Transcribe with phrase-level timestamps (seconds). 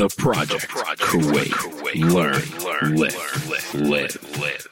[0.00, 1.50] The Project, the Project Kuwait.
[1.50, 2.10] Kuwait.
[2.10, 2.96] Learn, Learn.
[2.96, 3.74] Live.
[3.74, 4.38] Live.
[4.38, 4.66] Live.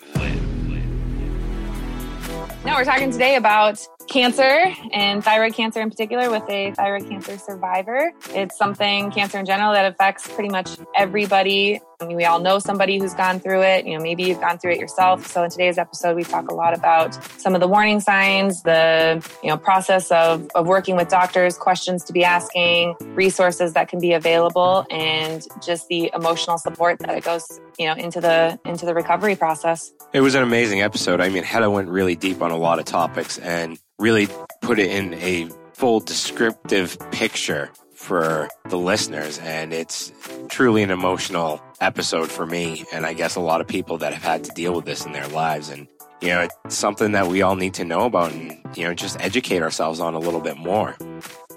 [2.65, 3.79] Now we're talking today about
[4.09, 8.11] cancer and thyroid cancer in particular with a thyroid cancer survivor.
[8.31, 11.83] It's something, cancer in general, that affects pretty much everybody.
[12.01, 13.85] I mean, we all know somebody who's gone through it.
[13.85, 15.27] You know, maybe you've gone through it yourself.
[15.27, 19.29] So in today's episode, we talk a lot about some of the warning signs, the,
[19.43, 24.01] you know, process of, of working with doctors, questions to be asking, resources that can
[24.01, 28.87] be available, and just the emotional support that it goes, you know, into the, into
[28.87, 29.93] the recovery process.
[30.13, 31.21] It was an amazing episode.
[31.21, 34.29] I mean, Hala went really deep on a lot of topics and really
[34.63, 39.39] put it in a full descriptive picture for the listeners.
[39.41, 40.13] And it's
[40.49, 42.85] truly an emotional episode for me.
[42.93, 45.13] And I guess a lot of people that have had to deal with this in
[45.13, 45.69] their lives.
[45.69, 45.89] And,
[46.21, 49.21] you know, it's something that we all need to know about and, you know, just
[49.21, 50.97] educate ourselves on a little bit more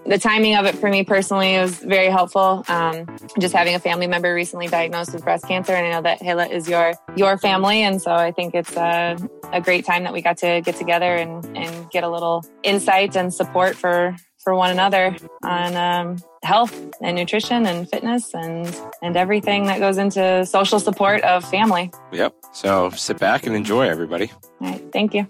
[0.06, 2.64] the timing of it for me personally was very helpful.
[2.68, 3.06] Um,
[3.40, 6.48] just having a family member recently diagnosed with breast cancer, and I know that Hala
[6.48, 9.18] is your your family, and so I think it's a,
[9.52, 13.16] a great time that we got to get together and and get a little insight
[13.16, 19.16] and support for for one another on um, health and nutrition and fitness and and
[19.16, 21.92] everything that goes into social support of family.
[22.12, 22.36] Yep.
[22.54, 24.32] So sit back and enjoy, everybody.
[24.62, 24.92] All right.
[24.92, 25.30] Thank you.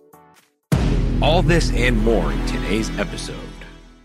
[1.21, 3.35] All this and more in today's episode.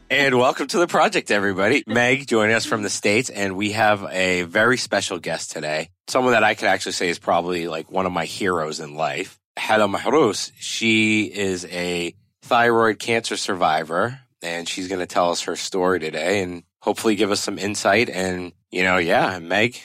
[0.08, 1.82] And welcome to the project, everybody.
[1.86, 5.88] Meg joining us from the States, and we have a very special guest today.
[6.06, 9.36] Someone that I could actually say is probably like one of my heroes in life.
[9.58, 10.52] Hala Mahrous.
[10.60, 16.42] She is a thyroid cancer survivor, and she's going to tell us her story today
[16.42, 18.08] and hopefully give us some insight.
[18.08, 19.76] And, you know, yeah, Meg.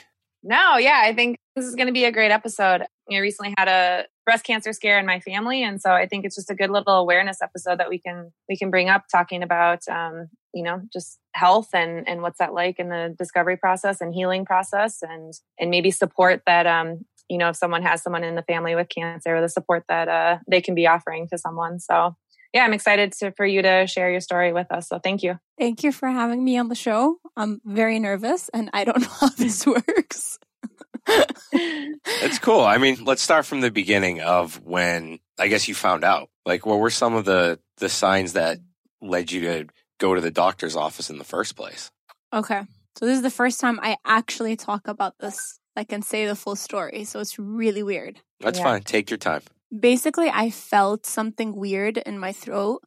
[0.44, 2.86] No, yeah, I think this is going to be a great episode.
[3.10, 6.36] Know, recently had a breast cancer scare in my family and so i think it's
[6.36, 9.80] just a good little awareness episode that we can we can bring up talking about
[9.90, 14.14] um, you know just health and and what's that like in the discovery process and
[14.14, 18.36] healing process and and maybe support that um you know if someone has someone in
[18.36, 22.16] the family with cancer the support that uh, they can be offering to someone so
[22.54, 25.40] yeah i'm excited to, for you to share your story with us so thank you
[25.58, 29.08] thank you for having me on the show i'm very nervous and i don't know
[29.20, 30.40] how this works
[31.52, 32.62] it's cool.
[32.62, 36.30] I mean, let's start from the beginning of when I guess you found out.
[36.46, 38.60] Like, what were some of the the signs that
[39.02, 39.68] led you to
[40.00, 41.92] go to the doctor's office in the first place?
[42.34, 42.62] Okay.
[42.98, 46.36] So this is the first time I actually talk about this, I can say the
[46.36, 47.04] full story.
[47.06, 48.20] So it's really weird.
[48.40, 48.66] That's yeah.
[48.66, 48.84] fine.
[48.84, 49.42] Take your time.
[49.78, 52.82] Basically, I felt something weird in my throat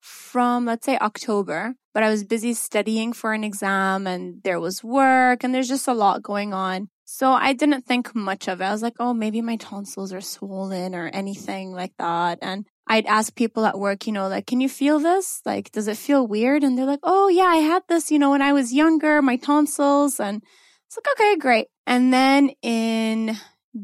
[0.00, 4.84] from, let's say, October, but I was busy studying for an exam and there was
[4.84, 6.88] work and there's just a lot going on.
[7.04, 8.64] So I didn't think much of it.
[8.64, 12.38] I was like, oh, maybe my tonsils are swollen or anything like that.
[12.42, 15.40] And I'd ask people at work, you know, like, can you feel this?
[15.44, 16.62] Like, does it feel weird?
[16.62, 19.36] And they're like, oh, yeah, I had this, you know, when I was younger, my
[19.36, 20.20] tonsils.
[20.20, 20.42] And
[20.86, 21.68] it's like, okay, great.
[21.86, 23.36] And then in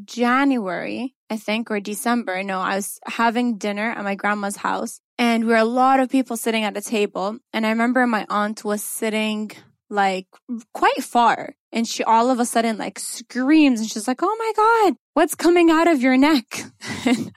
[0.05, 5.45] January, I think, or December, no, I was having dinner at my grandma's house and
[5.45, 7.39] we were a lot of people sitting at a table.
[7.53, 9.51] And I remember my aunt was sitting
[9.91, 10.29] like
[10.73, 11.57] quite far.
[11.73, 15.35] And she all of a sudden like screams and she's like, Oh my God, what's
[15.35, 16.47] coming out of your neck?
[17.05, 17.33] and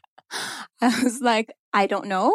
[0.79, 2.31] I was like, I don't know.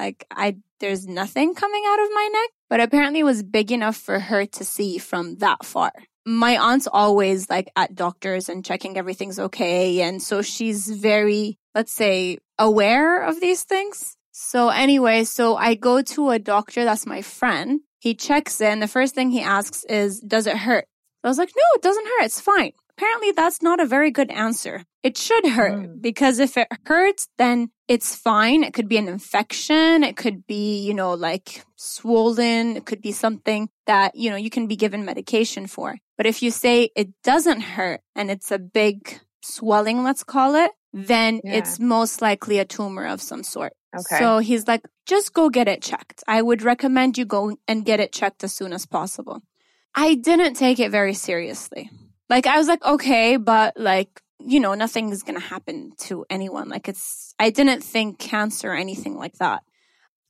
[0.00, 3.98] Like I, there's nothing coming out of my neck, but apparently it was big enough
[3.98, 5.92] for her to see from that far.
[6.24, 10.00] My aunt's always like at doctors and checking everything's okay.
[10.00, 14.16] And so she's very, let's say, aware of these things.
[14.30, 18.88] So anyway, so I go to a doctor that's my friend he checks and the
[18.88, 20.86] first thing he asks is, Does it hurt?
[21.22, 22.24] I was like, No, it doesn't hurt.
[22.24, 22.72] It's fine.
[22.96, 24.84] Apparently, that's not a very good answer.
[25.02, 26.02] It should hurt mm.
[26.02, 28.62] because if it hurts, then it's fine.
[28.62, 30.04] It could be an infection.
[30.04, 32.76] It could be, you know, like swollen.
[32.76, 35.96] It could be something that, you know, you can be given medication for.
[36.16, 40.70] But if you say it doesn't hurt and it's a big swelling, let's call it,
[40.92, 41.54] then yeah.
[41.54, 43.72] it's most likely a tumor of some sort.
[43.94, 44.18] Okay.
[44.18, 46.22] So he's like, just go get it checked.
[46.28, 49.42] I would recommend you go and get it checked as soon as possible.
[49.94, 51.90] I didn't take it very seriously.
[52.32, 56.24] Like, I was like, okay, but like, you know, nothing is going to happen to
[56.30, 56.68] anyone.
[56.68, 59.62] Like, it's, I didn't think cancer or anything like that.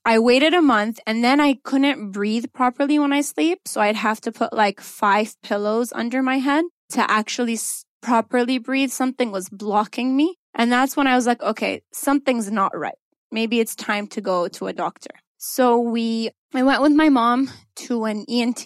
[0.05, 3.61] I waited a month and then I couldn't breathe properly when I sleep.
[3.67, 7.59] So I'd have to put like five pillows under my head to actually
[8.03, 8.91] properly breathe.
[8.91, 10.35] Something was blocking me.
[10.55, 12.99] And that's when I was like, okay, something's not right
[13.33, 15.11] maybe it's time to go to a doctor.
[15.39, 17.51] So we, I went with my mom
[17.87, 18.65] to an ENT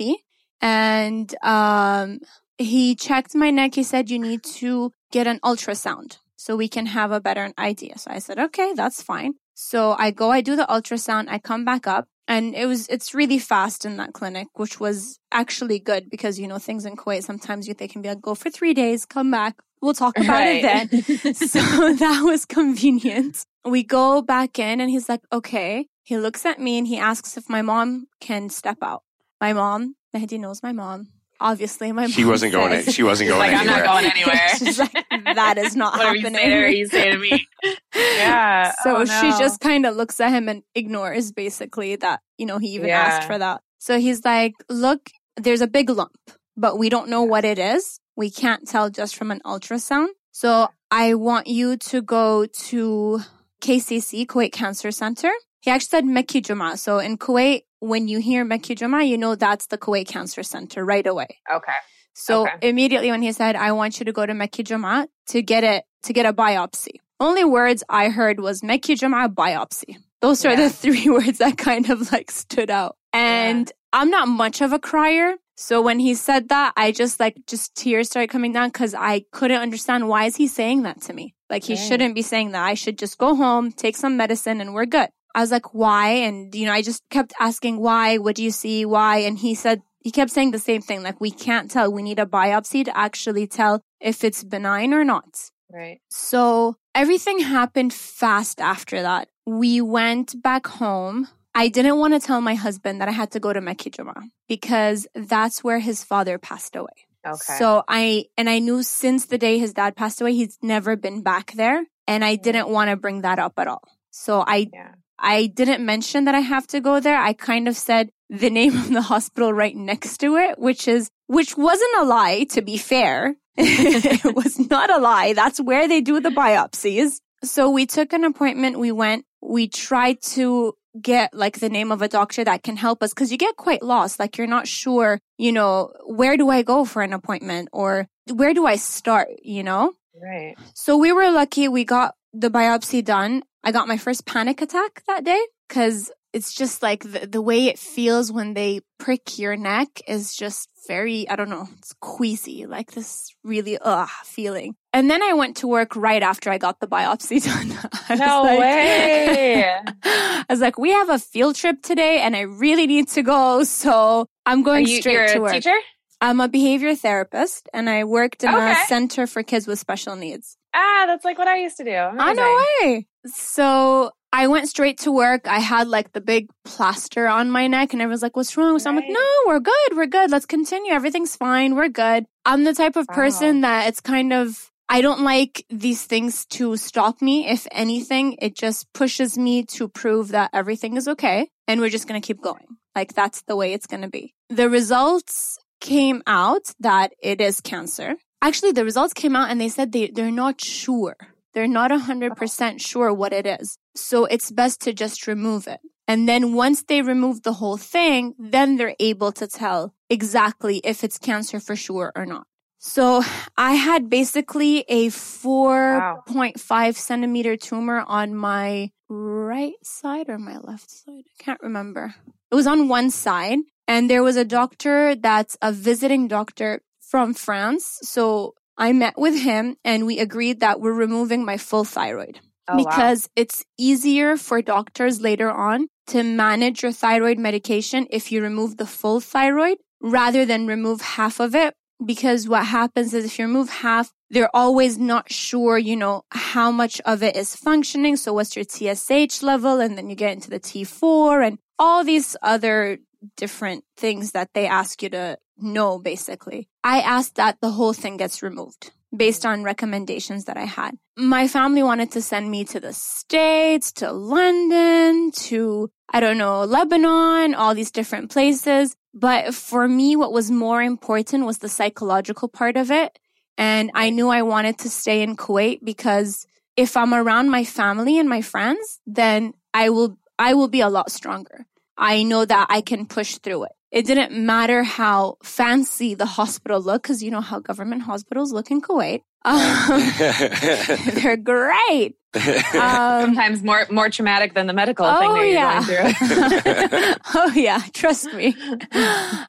[0.60, 2.18] and, um,
[2.58, 3.74] he checked my neck.
[3.74, 7.98] He said, you need to get an ultrasound so we can have a better idea.
[7.98, 9.34] So I said, okay, that's fine.
[9.54, 11.26] So I go, I do the ultrasound.
[11.28, 15.18] I come back up And it was, it's really fast in that clinic, which was
[15.30, 18.34] actually good because, you know, things in Kuwait, sometimes you, they can be like, go
[18.34, 19.54] for three days, come back.
[19.80, 20.64] We'll talk about Right.
[20.64, 21.34] it then.
[21.34, 21.60] so
[22.04, 23.44] that was convenient.
[23.64, 25.86] We go back in and he's like, okay.
[26.02, 29.02] He looks at me and he asks if my mom can step out.
[29.40, 31.08] My mom, Mahdi knows my mom.
[31.40, 32.82] Obviously, my She wasn't going.
[32.82, 33.84] says- She wasn't going like, I'm anywhere.
[33.84, 34.48] not going anywhere.
[34.58, 34.92] She's like,
[35.34, 36.40] that is not Whatever you happening.
[36.40, 37.46] say to you say to me.
[37.94, 38.72] Yeah.
[38.82, 42.58] So Oh, she just kind of looks at him and ignores basically that, you know,
[42.58, 43.00] he even Yeah.
[43.00, 43.60] asked for that.
[43.78, 46.12] So he's like, look, there's a big lump,
[46.56, 48.00] but we don't know what it is.
[48.16, 50.08] We can't tell just from an ultrasound.
[50.32, 53.20] So I want you to go to
[53.60, 55.30] KCC, Kuwait Cancer Center.
[55.66, 56.76] He actually said Mekki Juma.
[56.76, 60.84] So in Kuwait, when you hear Mekki Juma, you know that's the Kuwait Cancer Center
[60.84, 61.26] right away.
[61.52, 61.72] Okay.
[62.14, 62.68] So Okay.
[62.68, 65.82] immediately when he said, I want you to go to Mekki Juma to get it,
[66.04, 67.00] to get a biopsy.
[67.18, 69.96] Only words I heard was Mekki Juma biopsy.
[70.22, 70.68] Those are Yeah.
[70.68, 72.96] the three words that kind of like stood out.
[73.12, 75.34] And I'm not much of a crier.
[75.56, 79.24] So when he said that, I just like, just tears started coming down because I
[79.32, 81.34] couldn't understand why is he saying that to me?
[81.50, 81.82] Like he Right.
[81.88, 82.62] shouldn't be saying that.
[82.64, 85.08] I should just go home, take some medicine and we're good.
[85.36, 86.08] I was like, why?
[86.08, 88.86] And, you know, I just kept asking why, what do you see?
[88.86, 89.18] Why?
[89.18, 91.02] And he said, he kept saying the same thing.
[91.02, 91.92] Like, we can't tell.
[91.92, 95.50] We need a biopsy to actually tell if it's benign or not.
[95.70, 96.00] Right.
[96.08, 99.28] So everything happened fast after that.
[99.44, 101.28] We went back home.
[101.54, 104.14] I didn't want to tell my husband that I had to go to Mekki Juma
[104.48, 107.06] because that's where his father passed away.
[107.26, 107.58] Okay.
[107.58, 111.22] So I, and I knew since the day his dad passed away, he's never been
[111.22, 111.84] back there.
[112.06, 112.42] And I mm-hmm.
[112.42, 113.82] didn't want to bring that up at all.
[114.10, 114.92] So I, yeah.
[115.18, 117.18] I didn't mention that I have to go there.
[117.18, 121.10] I kind of said the name of the hospital right next to it, which is,
[121.26, 123.36] which wasn't a lie, to be fair.
[123.56, 125.32] it was not a lie.
[125.32, 127.20] That's where they do the biopsies.
[127.42, 128.78] So we took an appointment.
[128.78, 133.02] We went, we tried to get like the name of a doctor that can help
[133.02, 134.18] us because you get quite lost.
[134.18, 138.54] Like you're not sure, you know, where do I go for an appointment or where
[138.54, 139.92] do I start, you know?
[140.20, 140.56] Right.
[140.74, 141.68] So we were lucky.
[141.68, 143.42] We got the biopsy done.
[143.66, 147.66] I got my first panic attack that day because it's just like the, the way
[147.66, 152.66] it feels when they prick your neck is just very, I don't know, it's queasy,
[152.66, 154.76] like this really, ugh, feeling.
[154.92, 157.76] And then I went to work right after I got the biopsy done.
[158.08, 159.80] I was No like- way.
[160.04, 163.64] I was like, we have a field trip today and I really need to go.
[163.64, 165.52] So I'm going you, straight to a work.
[165.54, 165.74] teacher?
[166.20, 170.56] I'm a behavior therapist and I worked in a center for kids with special needs.
[170.76, 171.90] Ah, that's like what I used to do.
[171.93, 172.37] I Amazing.
[172.37, 173.06] know way.
[173.26, 175.46] So I went straight to work.
[175.49, 178.78] I had like the big plaster on my neck and everyone's like, what's wrong?
[178.78, 179.12] So I'm like, Right.
[179.14, 179.96] no, we're good.
[179.96, 180.31] We're good.
[180.31, 180.93] Let's continue.
[180.93, 181.75] Everything's fine.
[181.75, 182.26] We're good.
[182.44, 183.14] I'm the type of Wow.
[183.14, 187.49] person that it's kind of, I don't like these things to stop me.
[187.49, 192.06] If anything, it just pushes me to prove that everything is okay and we're just
[192.06, 192.67] going to keep going.
[192.94, 194.34] Like that's the way it's going to be.
[194.50, 198.17] The results came out that it is cancer.
[198.42, 201.16] Actually, the results came out and they said they, they're not sure.
[201.54, 203.78] They're not 100% sure what it is.
[203.94, 205.80] So it's best to just remove it.
[206.06, 211.02] And then once they remove the whole thing, then they're able to tell exactly if
[211.02, 212.46] it's cancer for sure or not.
[212.78, 213.22] So
[213.56, 221.24] I had basically a 4.5 centimeter tumor on my right side or my left side.
[221.26, 222.14] I can't remember.
[222.50, 223.58] It was on one side
[223.88, 227.98] and there was a doctor that's a visiting doctor from France.
[228.02, 232.76] So I met with him and we agreed that we're removing my full thyroid Oh,
[232.76, 232.84] wow.
[232.84, 238.76] because it's easier for doctors later on to manage your thyroid medication if you remove
[238.76, 241.75] the full thyroid rather than remove half of it.
[242.04, 246.70] Because what happens is if you remove half, they're always not sure, you know, how
[246.70, 248.16] much of it is functioning.
[248.16, 249.80] So what's your TSH level?
[249.80, 252.98] And then you get into the T4 and all these other
[253.37, 256.68] different things that they ask you to know, basically.
[256.85, 260.97] I asked that the whole thing gets removed based on recommendations that I had.
[261.16, 266.64] My family wanted to send me to the States, to London, to, I don't know,
[266.64, 268.97] Lebanon, all these different places.
[269.14, 273.18] But for me, what was more important was the psychological part of it.
[273.56, 278.18] And I knew I wanted to stay in Kuwait because if I'm around my family
[278.18, 281.66] and my friends, then I will, I will be a lot stronger.
[281.98, 283.72] I know that I can push through it.
[283.92, 288.70] It didn't matter how fancy the hospital looked because you know how government hospitals look
[288.70, 289.20] in Kuwait.
[289.44, 290.02] Um,
[291.14, 292.16] they're great.
[292.34, 295.86] Um, Sometimes more more traumatic than the medical thing oh that you're yeah.
[295.86, 297.14] going through.
[297.34, 298.54] oh yeah, trust me.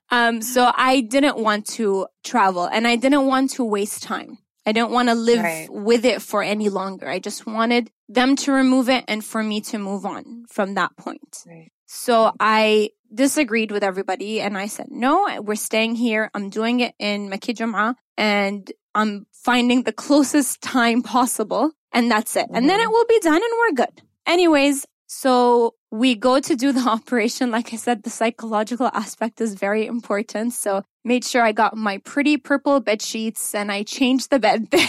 [0.09, 4.37] Um, so I didn't want to travel and I didn't want to waste time.
[4.65, 5.67] I didn't want to live Right.
[5.69, 7.07] with it for any longer.
[7.09, 10.95] I just wanted them to remove it and for me to move on from that
[10.97, 11.37] point.
[11.45, 11.71] Right.
[11.87, 16.29] So I disagreed with everybody and I said, no, we're staying here.
[16.33, 22.35] I'm doing it in Makki Jum'ah and I'm finding the closest time possible and that's
[22.35, 22.47] it.
[22.53, 22.91] And then it mm-hmm.
[22.91, 24.01] will be done and we're good.
[24.27, 27.51] Anyways, so we go to do the operation.
[27.51, 30.53] Like I said, the psychological aspect is very important.
[30.53, 34.67] So made sure I got my pretty purple bed sheets and I changed the bed
[34.71, 34.85] there.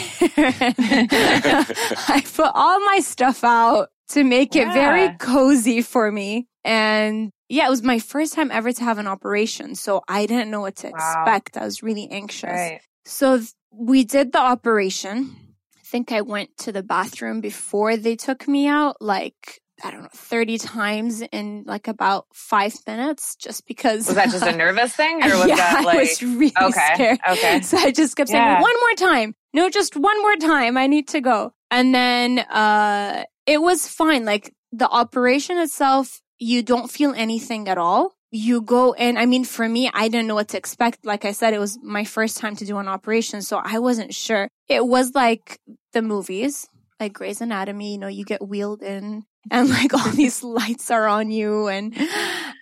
[2.09, 4.71] I put all my stuff out to make yeah.
[4.71, 6.49] it very cozy for me.
[6.69, 9.75] And yeah, it was my first time ever to have an operation.
[9.75, 10.97] So I didn't know what to wow.
[10.97, 11.57] expect.
[11.57, 12.51] I was really anxious.
[12.51, 12.81] Right.
[13.07, 15.35] So th- we did the operation.
[15.79, 20.03] I think I went to the bathroom before they took me out, like, I don't
[20.03, 24.07] know, 30 times in like about five minutes just because.
[24.07, 25.97] Was that just a nervous thing or was yeah, that like.
[25.97, 26.95] I was really okay.
[26.95, 27.19] scared.
[27.31, 27.61] Okay.
[27.63, 28.61] So I just kept saying, yeah.
[28.61, 29.35] one more time.
[29.55, 30.77] No, just one more time.
[30.77, 31.55] I need to go.
[31.71, 34.27] And then, uh, it was fine.
[34.27, 38.15] Like the operation itself you don't feel anything at all.
[38.31, 39.17] You go in.
[39.17, 41.05] I mean, for me, I didn't know what to expect.
[41.05, 43.43] Like I said, it was my first time to do an operation.
[43.43, 44.49] So I wasn't sure.
[44.69, 45.59] It was like
[45.93, 46.69] the movies,
[47.01, 51.07] like Grey's Anatomy, you know, you get wheeled in and like all these lights are
[51.07, 51.69] on you.
[51.69, 51.97] And,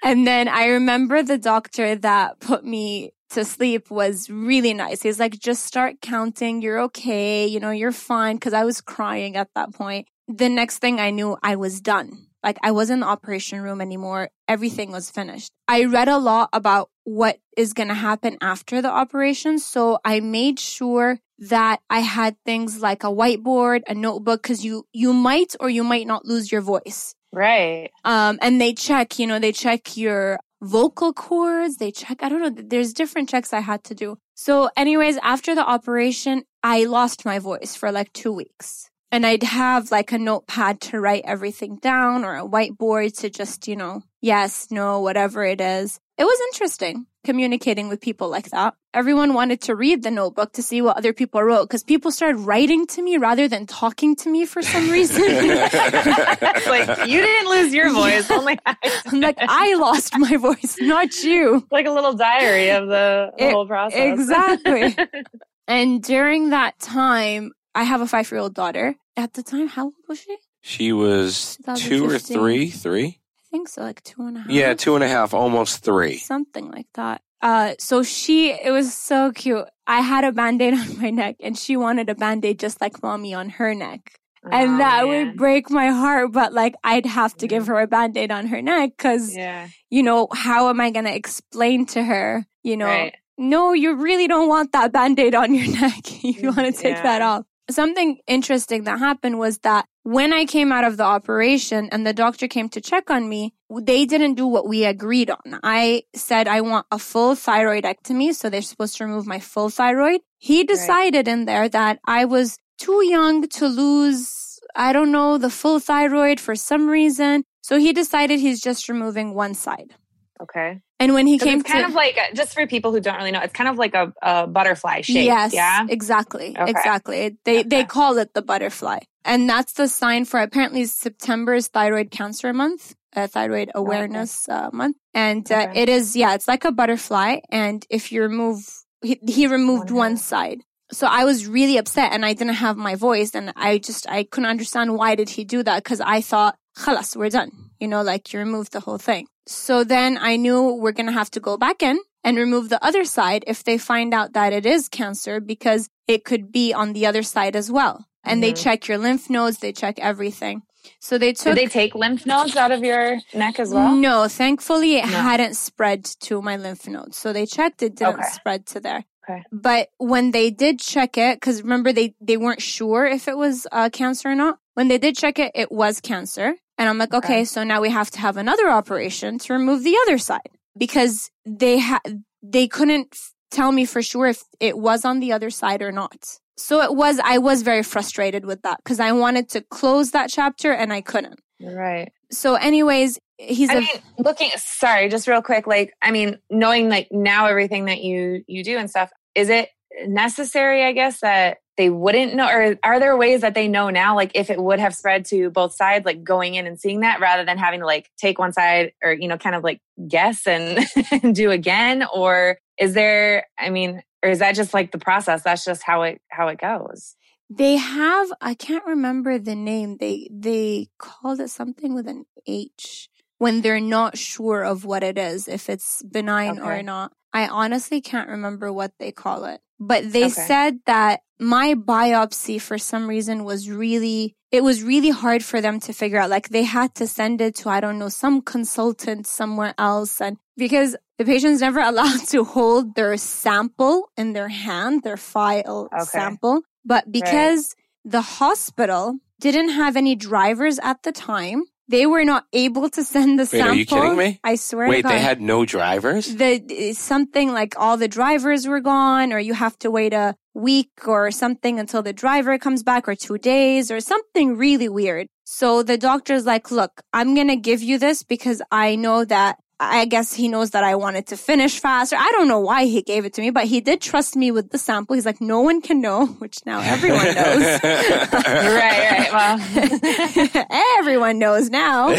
[0.04, 5.02] and then I remember the doctor that put me to sleep was really nice.
[5.02, 6.62] He's like, just start counting.
[6.62, 7.47] You're okay.
[7.47, 8.38] You know, you're fine.
[8.38, 10.06] Cause I was crying at that point.
[10.28, 12.25] The next thing I knew, I was done.
[12.46, 14.30] Like I wasn't in the operation room anymore.
[14.46, 15.50] Everything was finished.
[15.66, 19.58] I read a lot about what is going to happen after the operation.
[19.58, 24.86] So I made sure that I had things like a whiteboard, a notebook, cause you,
[24.92, 27.16] you might or you might not lose your voice.
[27.32, 27.90] Right.
[28.04, 31.78] Um, and they check, you know, they check your vocal cords.
[31.78, 34.18] They check, I don't know, there's different checks I had to do.
[34.36, 39.44] So anyways, after the operation, I lost my voice for like two weeks and I'd
[39.44, 44.02] have like a notepad to write everything down or a whiteboard to just, you know,
[44.20, 45.99] yes, no, whatever it is.
[46.18, 48.75] It was interesting communicating with people like that.
[48.92, 52.40] Everyone wanted to read the notebook to see what other people wrote because people started
[52.40, 55.23] writing to me rather than talking to me for some reason.
[55.25, 58.30] like, you didn't lose your voice.
[58.30, 61.66] Oh Only I'm like, I lost my voice, not you.
[61.70, 63.99] Like a little diary of the, the it, whole process.
[63.99, 64.94] Exactly.
[65.66, 68.94] and during that time, I have a five year old daughter.
[69.16, 70.37] At the time, how old was she?
[70.61, 73.20] She was two or three, three.
[73.38, 74.50] I think so, like two and a half.
[74.50, 76.18] Yeah, two and a half, almost three.
[76.18, 77.23] Something like that.
[77.40, 79.64] Uh, so she, it was so cute.
[79.87, 83.32] I had a band-aid on my neck and she wanted a band-aid just like mommy
[83.32, 84.20] on her neck.
[84.44, 85.08] Oh, and that man.
[85.28, 88.61] would break my heart, but like I'd have to give her a band-aid on her
[88.61, 89.68] neck because, yeah.
[89.90, 93.14] you know, how am I going to explain to her, you know, right.
[93.38, 96.25] no, you really don't want that band-aid on your neck.
[96.25, 97.02] you want to take yeah.
[97.02, 101.88] that off something interesting that happened was that when I came out of the operation
[101.90, 105.58] and the doctor came to check on me, they didn't do what we agreed on.
[105.62, 110.20] I said I want a full thyroidectomy, so they're supposed to remove my full thyroid.
[110.38, 111.32] He decided right.
[111.32, 116.38] in there that I was too young to lose, I don't know, the full thyroid
[116.38, 117.44] for some reason.
[117.62, 119.94] So he decided he's just removing one side.
[120.40, 120.81] Okay.
[120.99, 123.31] And when he came it's kind to, of like just for people who don't really
[123.31, 125.26] know, it's kind of like a, a butterfly shape.
[125.26, 126.71] Yes, yeah, exactly, okay.
[126.71, 127.37] exactly.
[127.45, 127.69] They okay.
[127.69, 132.52] they call it the butterfly, and that's the sign for apparently September is Thyroid Cancer
[132.52, 134.59] Month, uh, Thyroid Awareness okay.
[134.59, 137.40] uh, Month, and uh, it is yeah, it's like a butterfly.
[137.50, 138.66] And if you remove,
[139.02, 140.61] he, he removed one, one side.
[140.93, 144.25] So I was really upset, and I didn't have my voice, and I just I
[144.25, 147.50] couldn't understand why did he do that because I thought, "Khalas, we're done."
[147.81, 149.26] You know, like you removed the whole thing.
[149.46, 152.84] So then I knew we're going to have to go back in and remove the
[152.84, 156.92] other side if they find out that it is cancer because it could be on
[156.92, 158.06] the other side as well.
[158.24, 158.50] And mm-hmm.
[158.50, 160.62] they check your lymph nodes, they check everything.
[161.00, 161.54] So they took.
[161.54, 163.94] Did they take lymph nodes out of your neck as well?
[163.94, 165.12] No, thankfully it no.
[165.12, 167.16] hadn't spread to my lymph nodes.
[167.16, 168.28] So they checked, it didn't okay.
[168.32, 169.04] spread to there.
[169.28, 169.42] Okay.
[169.50, 173.66] But when they did check it, because remember they, they weren't sure if it was
[173.72, 174.58] uh, cancer or not.
[174.74, 176.54] When they did check it, it was cancer.
[176.78, 179.83] And I'm like, okay, okay so now we have to have another operation to remove
[179.83, 184.76] the other side because they had, they couldn't f- tell me for sure if it
[184.76, 186.38] was on the other side or not.
[186.59, 190.30] So it was, I was very frustrated with that because I wanted to close that
[190.30, 191.40] chapter and I couldn't.
[191.61, 192.12] Right.
[192.30, 195.66] So anyways, he's I a, mean, looking, sorry, just real quick.
[195.66, 199.68] Like, I mean, knowing like now everything that you, you do and stuff, is it
[200.06, 204.14] necessary, I guess, that they wouldn't know or are there ways that they know now
[204.14, 207.21] like if it would have spread to both sides like going in and seeing that
[207.21, 210.47] rather than having to like take one side or you know kind of like guess
[210.47, 210.87] and,
[211.35, 212.04] do again?
[212.12, 215.42] Or is there i mean or is that just like the process?
[215.42, 217.16] That's just how it how it goes.
[217.49, 219.99] They have i can't remember the name.
[219.99, 225.19] They they called it something with an h when they're not sure of what it
[225.19, 227.12] is, if it's benign or not.
[227.33, 229.61] I honestly can't remember what they call it.
[229.78, 230.33] But they Okay.
[230.33, 235.81] said that my biopsy for some reason was really, it was really hard for them
[235.81, 236.31] to figure out.
[236.31, 240.19] Like they had to send it to, I don't know, some consultant somewhere else.
[240.23, 245.88] And because the patient's never allowed to hold their sample in their hand, their file
[245.93, 246.05] Okay.
[246.05, 246.62] sample.
[246.87, 252.88] But because the hospital didn't have any drivers at the time, they were not able
[252.90, 253.71] to send the Wait, sample.
[253.71, 254.40] are you kidding me?
[254.43, 256.35] I swear Wait, to God they had no drivers?
[256.37, 260.90] the something like all the drivers were gone or you have to wait a week
[261.07, 265.28] or something until the driver comes back or 2 days or something really weird.
[265.45, 269.59] So the doctor's like, "Look, I'm going to give you this because I know that
[269.78, 272.16] I guess he knows that I wanted to finish faster.
[272.18, 274.71] I don't know why he gave it to me, but he did trust me with
[274.71, 275.14] the sample.
[275.14, 277.80] He's like, no one can know, which now everyone knows.
[277.83, 279.33] right, right.
[279.33, 280.66] Well,
[280.99, 282.16] everyone knows now.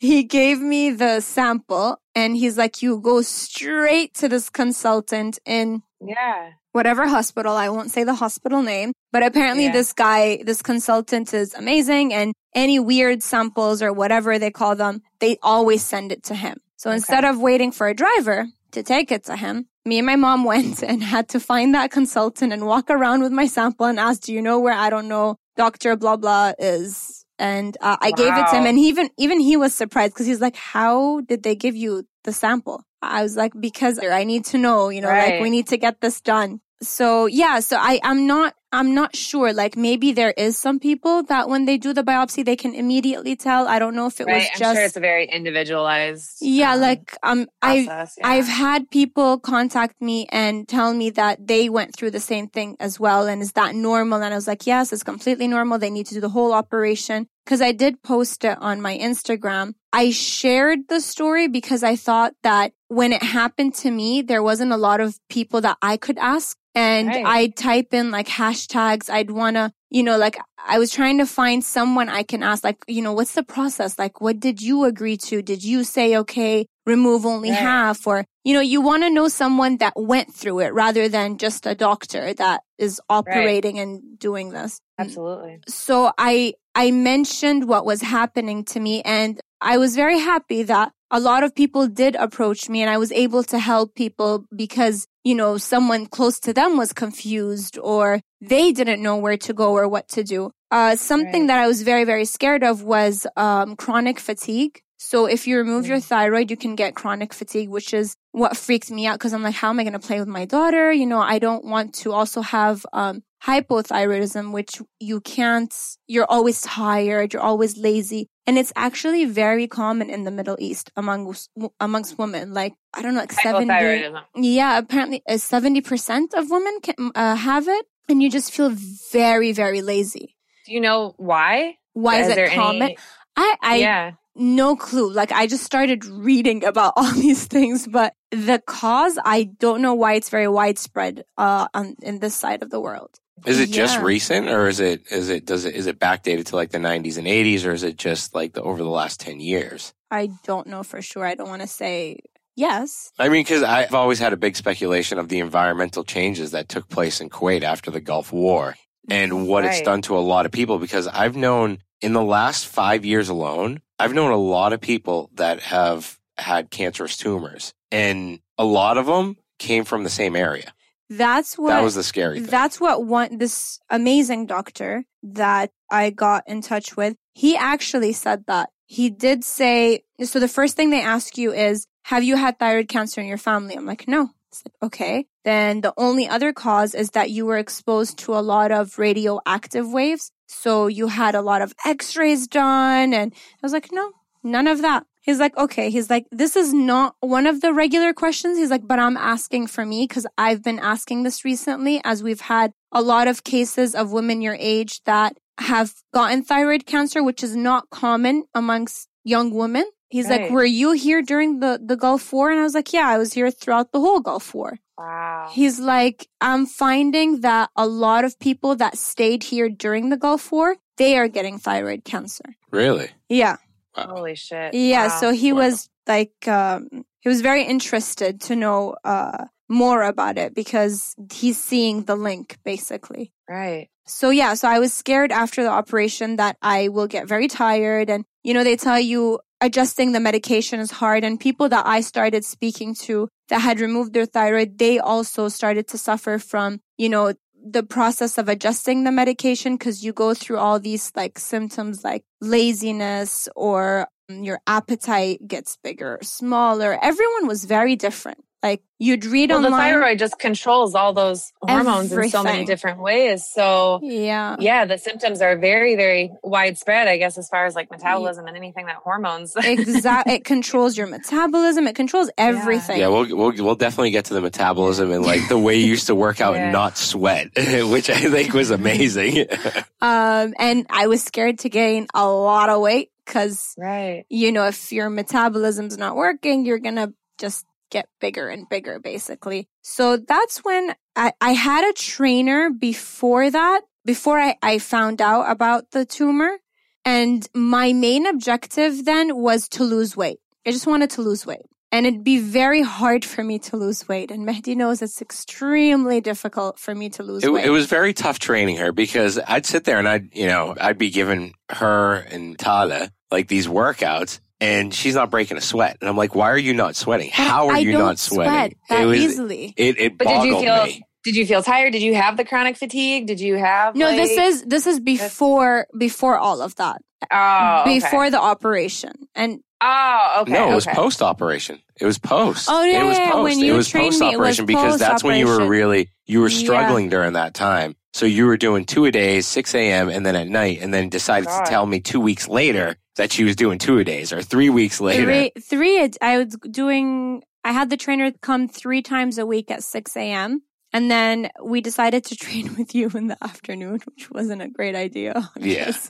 [0.00, 5.82] he gave me the sample and he's like, you go straight to this consultant in
[6.00, 6.50] yeah.
[6.72, 7.56] whatever hospital.
[7.56, 9.72] I won't say the hospital name, but apparently Yeah.
[9.72, 15.02] this guy, this consultant is amazing and any weird samples or whatever they call them,
[15.20, 16.58] they always send it to him.
[16.76, 16.96] So Okay.
[16.96, 20.44] instead of waiting for a driver to take it to him, me and my mom
[20.52, 24.22] went and had to find that consultant and walk around with my sample and ask,
[24.22, 25.96] do you know where I don't know Dr.
[25.96, 27.17] blah blah is?
[27.38, 30.26] And uh, I gave it to him and he even, even he was surprised because
[30.26, 32.82] he's like, how did they give you the sample?
[33.00, 36.00] I was like, because I need to know, you know, like we need to get
[36.00, 36.60] this done.
[36.82, 39.52] So yeah, so I, I'm not, I'm not sure.
[39.52, 43.34] Like maybe there is some people that when they do the biopsy, they can immediately
[43.34, 43.66] tell.
[43.66, 46.38] I don't know if it was I'm just, sure it's a very individualized.
[46.40, 48.16] yeah, um, like, um, I, process.
[48.18, 48.28] yeah.
[48.28, 52.76] I've had people contact me and tell me that they went through the same thing
[52.78, 53.26] as well.
[53.26, 54.22] And is that normal?
[54.22, 55.78] And I was like, yes, it's completely normal.
[55.78, 57.26] They need to do the whole operation.
[57.46, 59.72] Cause I did post it on my Instagram.
[59.90, 64.72] I shared the story because I thought that when it happened to me, there wasn't
[64.72, 66.58] a lot of people that I could ask.
[66.78, 67.26] And Right.
[67.26, 69.10] I'd type in like hashtags.
[69.10, 72.62] I'd want to, you know, like I was trying to find someone I can ask,
[72.62, 73.98] like, you know, what's the process?
[73.98, 75.42] Like, what did you agree to?
[75.42, 77.58] Did you say, okay, remove only Right.
[77.58, 78.06] half?
[78.06, 81.66] Or, you know, you want to know someone that went through it rather than just
[81.66, 84.78] a doctor that is operating and doing this.
[84.98, 85.58] Absolutely.
[85.66, 90.92] So I, I mentioned what was happening to me and I was very happy that
[91.10, 95.06] a lot of people did approach me and I was able to help people because,
[95.24, 99.72] you know, someone close to them was confused or they didn't know where to go
[99.72, 100.50] or what to do.
[100.70, 101.46] Uh, something Right.
[101.48, 104.80] that I was very, very scared of was, um, chronic fatigue.
[104.98, 108.90] So if you remove your thyroid, you can get chronic fatigue, which is what freaked
[108.90, 110.92] me out because I'm like, how am I going to play with my daughter?
[110.92, 115.74] You know, I don't want to also have, um, hypothyroidism, which you can't,
[116.06, 118.28] you're always tired, you're always lazy.
[118.46, 121.34] And it's actually very common in the Middle East among,
[121.80, 122.52] amongst women.
[122.54, 124.14] Like, I don't know, like 70.
[124.36, 127.86] Yeah, apparently uh, 70% of women can uh, have it.
[128.08, 128.72] And you just feel
[129.12, 130.34] very, very lazy.
[130.66, 131.76] Do you know why?
[131.92, 132.82] Why is, there it common?
[132.82, 132.98] any-
[133.36, 134.12] I, I, yeah.
[134.34, 135.12] no clue.
[135.12, 139.94] Like I just started reading about all these things, but the cause, I don't know
[139.94, 143.20] why it's very widespread, uh, on, in this side of the world.
[143.46, 146.56] Is it just recent or is it is it does it is it backdated to
[146.56, 149.40] like the 90s and 80s or is it just like the over the last 10
[149.40, 149.92] years?
[150.10, 151.24] I don't know for sure.
[151.24, 152.18] I don't want to say
[152.56, 153.12] yes.
[153.18, 156.88] I mean, because I've always had a big speculation of the environmental changes that took
[156.88, 158.74] place in Kuwait after the Gulf War
[159.08, 160.78] and what it's done to a lot of people.
[160.78, 165.30] Because I've known in the last five years alone, I've known a lot of people
[165.34, 170.72] that have had cancerous tumors, and a lot of them came from the same area.
[171.10, 172.50] That's what that was the scary thing.
[172.50, 177.16] That's what one this amazing doctor that I got in touch with.
[177.32, 178.70] He actually said that.
[178.86, 182.88] He did say so the first thing they ask you is have you had thyroid
[182.88, 183.74] cancer in your family?
[183.74, 184.30] I'm like, "No."
[184.64, 188.72] Like, "Okay." Then the only other cause is that you were exposed to a lot
[188.72, 190.30] of radioactive waves.
[190.46, 194.82] So you had a lot of x-rays done and I was like, "No, none of
[194.82, 195.90] that." He's like, okay.
[195.90, 198.58] He's like, this is not one of the regular questions.
[198.58, 202.40] He's like, but I'm asking for me because I've been asking this recently as we've
[202.40, 207.42] had a lot of cases of women your age that have gotten thyroid cancer, which
[207.42, 209.84] is not common amongst young women.
[210.10, 212.50] He's like, were you here during the, the Gulf War?
[212.50, 214.78] And I was like, yeah, I was here throughout the whole Gulf War.
[214.96, 215.50] Wow.
[215.52, 220.50] He's like, I'm finding that a lot of people that stayed here during the Gulf
[220.50, 222.56] War, they are getting thyroid cancer.
[222.70, 223.10] really?
[223.28, 223.56] Yeah.
[224.06, 224.14] Wow.
[224.16, 224.74] Holy shit.
[224.74, 225.20] Yeah, Wow.
[225.20, 225.58] so he Wow.
[225.60, 226.88] was like, um,
[227.20, 232.56] he was very interested to know uh, more about it because he's seeing the link
[232.64, 233.32] basically.
[233.48, 233.88] Right.
[234.06, 238.08] So yeah, so I was scared after the operation that I will get very tired
[238.08, 241.24] and you know, they tell you adjusting the medication is hard.
[241.24, 245.86] And people that I started speaking to that had removed their thyroid, they also started
[245.88, 247.34] to suffer from, you know,
[247.64, 252.24] the process of adjusting the medication because you go through all these like symptoms like
[252.40, 256.98] laziness or um, your appetite gets bigger, smaller.
[257.02, 258.44] Everyone was very different.
[258.62, 259.70] Like you'd read well, online.
[259.70, 263.48] the thyroid just controls all those hormones in so many different ways.
[263.48, 264.56] So yeah.
[264.58, 268.56] yeah, the symptoms are very, very widespread, I guess, as far as like metabolism and
[268.56, 269.54] anything that hormones.
[269.56, 270.34] exactly.
[270.38, 271.86] It controls your metabolism.
[271.86, 272.98] It controls everything.
[272.98, 276.08] Yeah, we'll, we'll we'll definitely get to the metabolism and like the way you used
[276.08, 276.64] to work out Yeah.
[276.64, 279.46] and not sweat, which I think was amazing.
[280.00, 284.24] Um, and I was scared to gain a lot of weight because, right.
[284.28, 288.98] you know, if your metabolism's not working, you're going to just get bigger and bigger,
[288.98, 289.68] basically.
[289.82, 295.50] So that's when I, I had a trainer before that, before I, I found out
[295.50, 296.58] about the tumor.
[297.04, 300.38] And my main objective then was to lose weight.
[300.66, 301.62] I just wanted to lose weight.
[301.90, 304.30] And it'd be very hard for me to lose weight.
[304.30, 307.64] And Mahdi knows it's extremely difficult for me to lose It, weight.
[307.64, 310.98] it was very tough training her because I'd sit there and I'd, you know, I'd
[310.98, 315.98] be giving her and Tala like these workouts and she's not breaking a sweat.
[316.00, 317.30] And I'm like, why are you not sweating?
[317.32, 318.52] How are I you don't not sweating?
[318.52, 319.74] Sweat that it was, easily.
[319.76, 321.02] it, it But did you boggled feel me.
[321.24, 321.92] did you feel tired?
[321.92, 323.26] Did you have the chronic fatigue?
[323.26, 327.00] Did you have No, this is this is before before all of that.
[327.32, 327.98] oh okay.
[328.00, 329.12] Before the operation.
[329.34, 330.52] And Oh, okay.
[330.52, 330.96] no, it was okay.
[330.96, 331.80] post operation.
[332.00, 332.68] It was post.
[332.70, 333.42] Oh, yeah, it was post.
[333.44, 336.10] when you it was post me, it was operation because that's when you were really
[336.26, 336.58] you were Yeah.
[336.58, 337.94] struggling during that time.
[338.12, 340.08] So you were doing two a days, six a.m.
[340.08, 341.64] and then at night, and then decided God.
[341.64, 344.70] to tell me two weeks later that she was doing two a days or three
[344.70, 345.22] weeks later.
[345.24, 349.82] three three I was doing I had the trainer come three times a week at
[349.84, 350.62] six AM.
[350.92, 354.94] And then we decided to train with you in the afternoon, which wasn't a great
[354.94, 355.50] idea.
[355.58, 355.92] Yeah.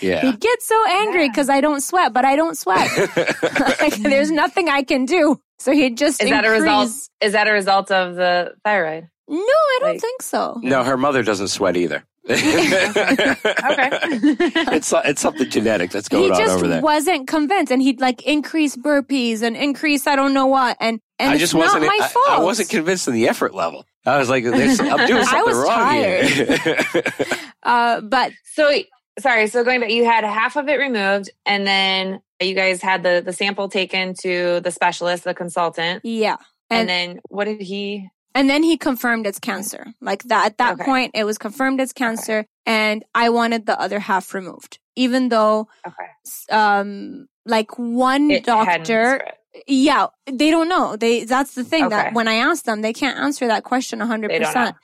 [0.00, 0.22] Yeah.
[0.22, 1.28] He'd get so angry Yeah.
[1.28, 2.90] because I don't sweat, but I don't sweat.
[3.80, 5.40] like, there's nothing I can do.
[5.60, 6.90] So he'd just Is that a result?
[7.20, 9.04] Is that a result of the thyroid?
[9.28, 10.58] No, I don't Like- think so.
[10.62, 12.04] no, her mother doesn't sweat either.
[12.28, 12.38] Okay.
[14.76, 16.80] it's it's something genetic that's going he on just over there.
[16.82, 21.30] wasn't convinced, and he'd like increase burpees and increase I don't know what, and and
[21.30, 21.86] I it's just not wasn't.
[21.86, 22.28] my I, fault.
[22.28, 23.84] I wasn't convinced in the effort level.
[24.06, 26.78] I was like, there's, I'm doing I something was wrong here.
[27.62, 28.70] uh, but so
[29.18, 29.46] sorry.
[29.46, 33.22] So going back, you had half of it removed, and then you guys had the
[33.24, 36.36] the sample taken to the specialist, the consultant, yeah,
[36.70, 38.08] and, and then what did he?
[38.34, 39.86] and then he confirmed it's cancer.
[40.00, 40.84] Like that at that Okay.
[40.84, 45.68] point, it was confirmed it's cancer, and I wanted the other half removed, even though
[45.86, 49.34] Okay, um like one It hadn't doctor spread.
[49.66, 53.18] Yeah they don't know they that's the thing that when i asked them they can't
[53.18, 54.38] answer that question 100% They.
[54.40, 54.74] Okay.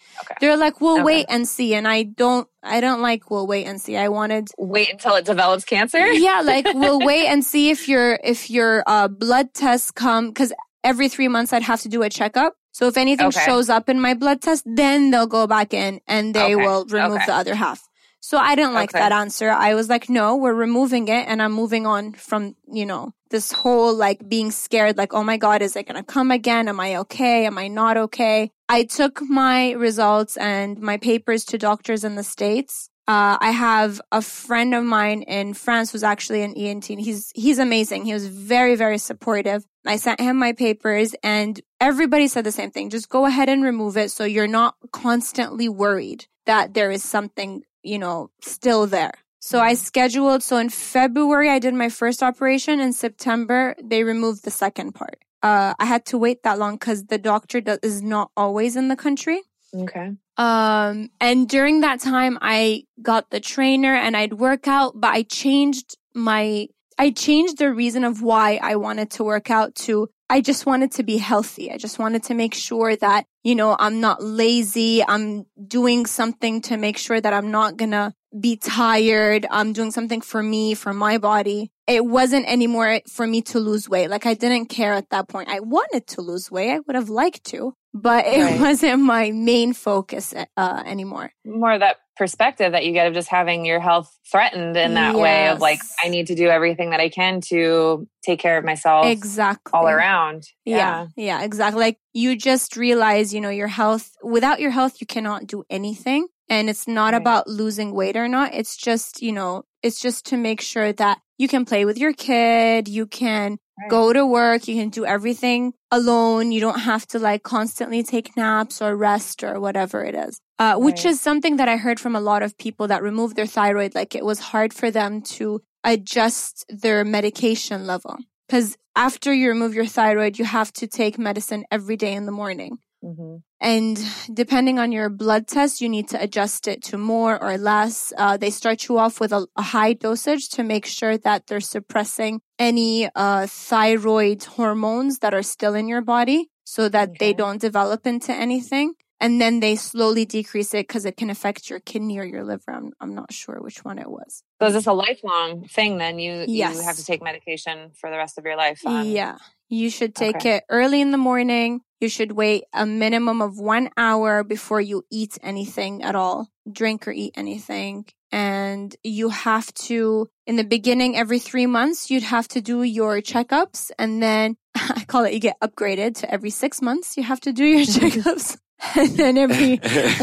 [0.41, 1.05] they're like we'll Okay.
[1.05, 4.49] wait and see and i don't i don't like we'll wait and see i wanted
[4.59, 5.99] Wait until it develops cancer.
[6.13, 10.53] yeah like we'll wait and see if your if your uh blood tests come because
[10.85, 13.45] every three months i'd have to do a checkup so if anything Okay.
[13.45, 16.57] shows up in my blood test then they'll go back in and they Okay.
[16.57, 17.27] will remove Okay.
[17.27, 17.83] the other half
[18.21, 18.99] so i didn't like Okay.
[19.01, 22.87] that answer i was like no we're removing it and i'm moving on from you
[22.87, 26.69] know this whole like being scared like oh my god is it gonna come again
[26.69, 31.59] am i okay am i not okay i took my results and my papers to
[31.59, 36.43] doctors in the states uh, I have a friend of mine in France who's actually
[36.43, 36.91] an ENT.
[36.91, 38.05] And he's he's amazing.
[38.05, 39.67] He was very very supportive.
[39.85, 42.89] I sent him my papers, and everybody said the same thing.
[42.89, 47.63] Just go ahead and remove it, so you're not constantly worried that there is something
[47.83, 49.15] you know still there.
[49.41, 50.43] So I scheduled.
[50.43, 52.79] So in February I did my first operation.
[52.79, 55.19] In September they removed the second part.
[55.43, 58.89] Uh, I had to wait that long because the doctor does, is not always in
[58.89, 59.41] the country.
[59.75, 60.13] Okay.
[60.37, 65.23] Um, and during that time, I got the trainer and I'd work out, but I
[65.23, 70.41] changed my, I changed the reason of why I wanted to work out to, I
[70.41, 71.73] just wanted to be healthy.
[71.73, 75.03] I just wanted to make sure that, you know, I'm not lazy.
[75.07, 79.47] I'm doing something to make sure that I'm not gonna be tired.
[79.51, 81.71] I'm doing something for me, for my body.
[81.87, 84.09] It wasn't anymore for me to lose weight.
[84.11, 85.49] Like I didn't care at that point.
[85.49, 86.73] I wanted to lose weight.
[86.73, 88.61] I would have liked to, but it Right.
[88.61, 91.33] wasn't my main focus uh, anymore.
[91.45, 95.17] More of that perspective that you get of just having your health threatened in that
[95.17, 98.65] way of like, I need to do everything that I can to take care of
[98.65, 99.73] myself Exactly.
[99.73, 100.45] all around.
[100.65, 101.07] Yeah.
[101.17, 101.81] yeah, exactly.
[101.81, 106.29] Like you just realize, you know, your health, without your health, you cannot do anything.
[106.51, 107.21] And it's not Right.
[107.23, 108.53] about losing weight or not.
[108.53, 112.13] It's just, you know, it's just to make sure that you can play with your
[112.13, 112.89] kid.
[112.89, 113.89] You can Right.
[113.89, 114.67] go to work.
[114.69, 116.51] You can do everything alone.
[116.53, 120.41] You don't have to like constantly take naps or rest or whatever it is.
[120.59, 121.13] Uh, which Right.
[121.13, 123.95] is something that I heard from a lot of people that removed their thyroid.
[123.95, 128.17] Like it was hard for them to adjust their medication level.
[128.47, 132.33] Because after you remove your thyroid, you have to take medicine every day in the
[132.33, 132.79] morning.
[133.05, 133.37] Mm-hmm.
[133.61, 133.99] And
[134.33, 138.13] depending on your blood test, you need to adjust it to more or less.
[138.17, 141.61] Uh, they start you off with a, a, high dosage to make sure that they're
[141.61, 147.17] suppressing any uh, thyroid hormones that are still in your body so that okay.
[147.19, 148.95] they don't develop into anything.
[149.23, 152.73] And then they slowly decrease it because it can affect your kidney or your liver.
[152.73, 154.43] I'm, I'm not sure which one it was.
[154.61, 156.19] So is this a lifelong thing then?
[156.19, 156.77] You, yes.
[156.77, 158.81] you have to take medication for the rest of your life?
[158.87, 159.07] On...
[159.07, 159.37] Yeah.
[159.71, 160.57] You should take okay.
[160.57, 165.05] it early in the morning you should wait a minimum of one hour before you
[165.11, 168.07] eat anything at all, drink or eat anything.
[168.33, 173.21] And you have to, in the beginning, every three months, you'd have to do your
[173.21, 173.91] checkups.
[173.99, 177.19] And then I call it you get upgraded to every six months.
[177.19, 178.57] You have to do your checkups.
[178.97, 179.79] and then every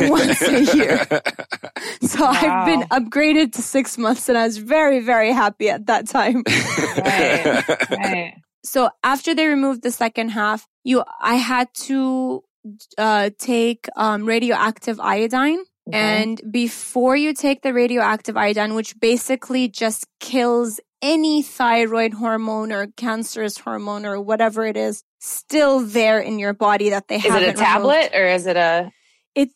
[0.10, 1.06] once a year.
[2.02, 2.32] So wow.
[2.32, 6.42] I've been upgraded to six months and I was very, very happy at that time.
[6.98, 8.34] right, right.
[8.67, 12.43] So after they removed the second half, you, I had to,
[12.97, 15.60] uh, take, um, radioactive iodine.
[15.89, 22.88] And before you take the radioactive iodine, which basically just kills any thyroid hormone or
[22.97, 27.43] cancerous hormone or whatever it is still there in your body that they is haven't.
[27.43, 28.15] Is it a tablet removed.
[28.15, 28.91] or is it a?
[29.36, 29.49] It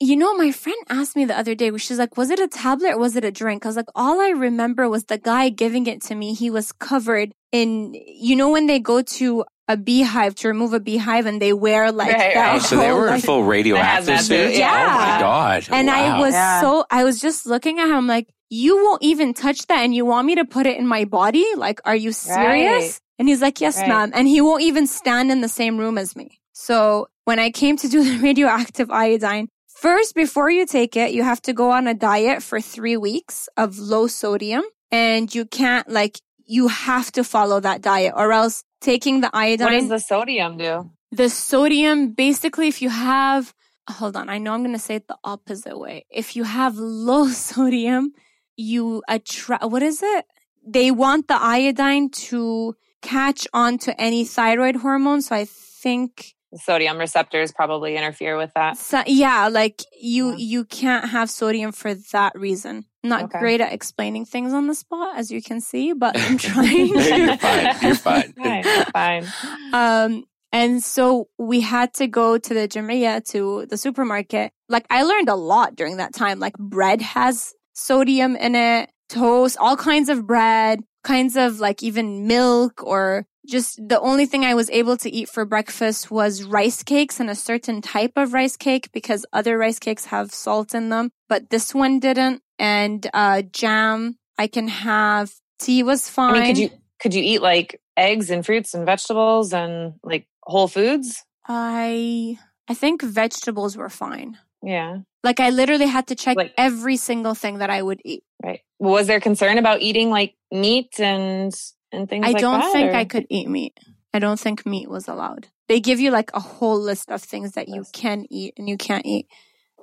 [0.00, 2.48] you know, my friend asked me the other day, which she's like, was it a
[2.48, 3.64] tablet or was it a drink?
[3.64, 6.34] I was like, all I remember was the guy giving it to me.
[6.34, 10.80] He was covered in, you know, when they go to a beehive to remove a
[10.80, 12.56] beehive and they wear like right, that.
[12.56, 14.56] Oh, so they were in full radioactive suit?
[14.56, 14.70] Yeah.
[14.70, 15.68] Oh my God.
[15.70, 15.94] And wow.
[15.94, 16.60] I was yeah.
[16.60, 20.04] so, I was just looking at him like, you won't even touch that and you
[20.04, 21.46] want me to put it in my body?
[21.56, 22.84] Like, are you serious?
[22.84, 23.00] Right.
[23.20, 23.88] And he's like, yes, right.
[23.88, 24.10] ma'am.
[24.12, 26.40] And he won't even stand in the same room as me.
[26.52, 29.48] So when I came to do the radioactive iodine,
[29.84, 33.48] First, before you take it, you have to go on a diet for three weeks
[33.56, 38.64] of low sodium and you can't like, you have to follow that diet or else
[38.80, 39.66] taking the iodine.
[39.66, 40.90] What does the sodium do?
[41.12, 43.54] The sodium, basically, if you have,
[43.88, 46.06] hold on, I know I'm going to say it the opposite way.
[46.10, 48.12] If you have low sodium,
[48.56, 50.26] you attract, what is it?
[50.66, 55.22] They want the iodine to catch on to any thyroid hormone.
[55.22, 58.76] So I think sodium receptors probably interfere with that.
[58.78, 60.36] So, yeah, like you yeah.
[60.36, 62.86] you can't have sodium for that reason.
[63.04, 63.38] Not okay.
[63.38, 66.88] great at explaining things on the spot, as you can see, but I'm trying.
[66.88, 67.76] you're fine.
[67.82, 68.32] You're fine.
[68.32, 68.64] fine.
[68.92, 69.26] fine.
[69.72, 74.52] Um, and so we had to go to the Jamia to the supermarket.
[74.68, 76.38] Like I learned a lot during that time.
[76.38, 82.26] Like bread has sodium in it, toast, all kinds of bread, kinds of like even
[82.26, 86.82] milk or just the only thing I was able to eat for breakfast was rice
[86.82, 90.88] cakes and a certain type of rice cake because other rice cakes have salt in
[90.88, 92.42] them, but this one didn't.
[92.58, 95.32] And uh, jam, I can have.
[95.58, 96.34] Tea was fine.
[96.34, 100.26] I mean, could you could you eat like eggs and fruits and vegetables and like
[100.42, 101.22] whole foods?
[101.46, 104.38] I I think vegetables were fine.
[104.62, 104.98] Yeah.
[105.22, 108.24] Like I literally had to check like, every single thing that I would eat.
[108.42, 108.60] Right.
[108.78, 111.54] Was there concern about eating like meat and
[111.94, 112.96] and things I like don't that, think or?
[112.96, 113.78] I could eat meat.
[114.12, 115.48] I don't think meat was allowed.
[115.68, 118.76] They give you like a whole list of things that you can eat and you
[118.76, 119.26] can't eat.